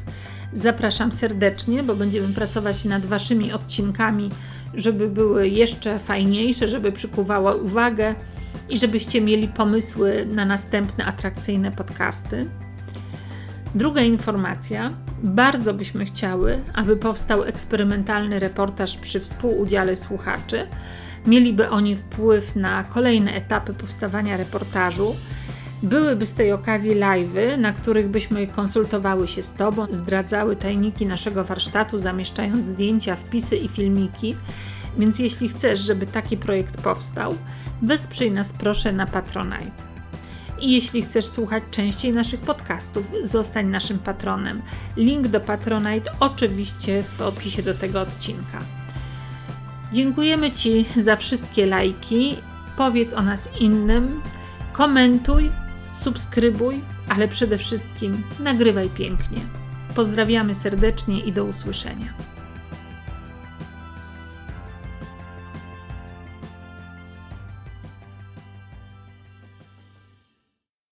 Zapraszam 0.53 1.11
serdecznie, 1.11 1.83
bo 1.83 1.95
będziemy 1.95 2.33
pracować 2.33 2.85
nad 2.85 3.05
Waszymi 3.05 3.53
odcinkami, 3.53 4.29
żeby 4.73 5.07
były 5.07 5.47
jeszcze 5.47 5.99
fajniejsze, 5.99 6.67
żeby 6.67 6.91
przykuwały 6.91 7.55
uwagę 7.61 8.15
i 8.69 8.77
żebyście 8.77 9.21
mieli 9.21 9.47
pomysły 9.47 10.27
na 10.31 10.45
następne 10.45 11.05
atrakcyjne 11.05 11.71
podcasty. 11.71 12.49
Druga 13.75 14.01
informacja. 14.01 14.93
Bardzo 15.23 15.73
byśmy 15.73 16.05
chciały, 16.05 16.59
aby 16.73 16.97
powstał 16.97 17.43
eksperymentalny 17.43 18.39
reportaż 18.39 18.97
przy 18.97 19.19
współudziale 19.19 19.95
słuchaczy. 19.95 20.67
Mieliby 21.27 21.69
oni 21.69 21.95
wpływ 21.95 22.55
na 22.55 22.83
kolejne 22.83 23.33
etapy 23.33 23.73
powstawania 23.73 24.37
reportażu. 24.37 25.15
Byłyby 25.83 26.25
z 26.25 26.33
tej 26.33 26.51
okazji 26.51 26.95
live'y, 26.95 27.57
na 27.57 27.71
których 27.71 28.09
byśmy 28.09 28.47
konsultowały 28.47 29.27
się 29.27 29.43
z 29.43 29.53
Tobą, 29.53 29.87
zdradzały 29.89 30.55
tajniki 30.55 31.05
naszego 31.05 31.43
warsztatu, 31.43 31.99
zamieszczając 31.99 32.65
zdjęcia, 32.65 33.15
wpisy 33.15 33.57
i 33.57 33.67
filmiki. 33.67 34.35
Więc 34.97 35.19
jeśli 35.19 35.49
chcesz, 35.49 35.79
żeby 35.79 36.07
taki 36.07 36.37
projekt 36.37 36.81
powstał, 36.81 37.35
wesprzyj 37.81 38.31
nas 38.31 38.53
proszę 38.53 38.93
na 38.93 39.05
Patronite. 39.07 39.89
I 40.61 40.71
jeśli 40.71 41.01
chcesz 41.01 41.25
słuchać 41.25 41.63
częściej 41.71 42.11
naszych 42.11 42.39
podcastów, 42.39 43.11
zostań 43.23 43.67
naszym 43.67 43.99
patronem. 43.99 44.61
Link 44.97 45.27
do 45.27 45.39
Patronite 45.39 46.11
oczywiście 46.19 47.03
w 47.03 47.21
opisie 47.21 47.63
do 47.63 47.73
tego 47.73 48.01
odcinka. 48.01 48.78
Dziękujemy 49.93 50.51
Ci 50.51 50.85
za 51.01 51.15
wszystkie 51.15 51.65
lajki. 51.65 52.35
Powiedz 52.77 53.13
o 53.13 53.21
nas 53.21 53.49
innym, 53.59 54.21
komentuj, 54.73 55.51
subskrybuj, 55.99 56.81
ale 57.07 57.27
przede 57.27 57.57
wszystkim 57.57 58.23
nagrywaj 58.39 58.89
pięknie. 58.89 59.41
Pozdrawiamy 59.95 60.55
serdecznie 60.55 61.19
i 61.19 61.33
do 61.33 61.45
usłyszenia. 61.45 62.13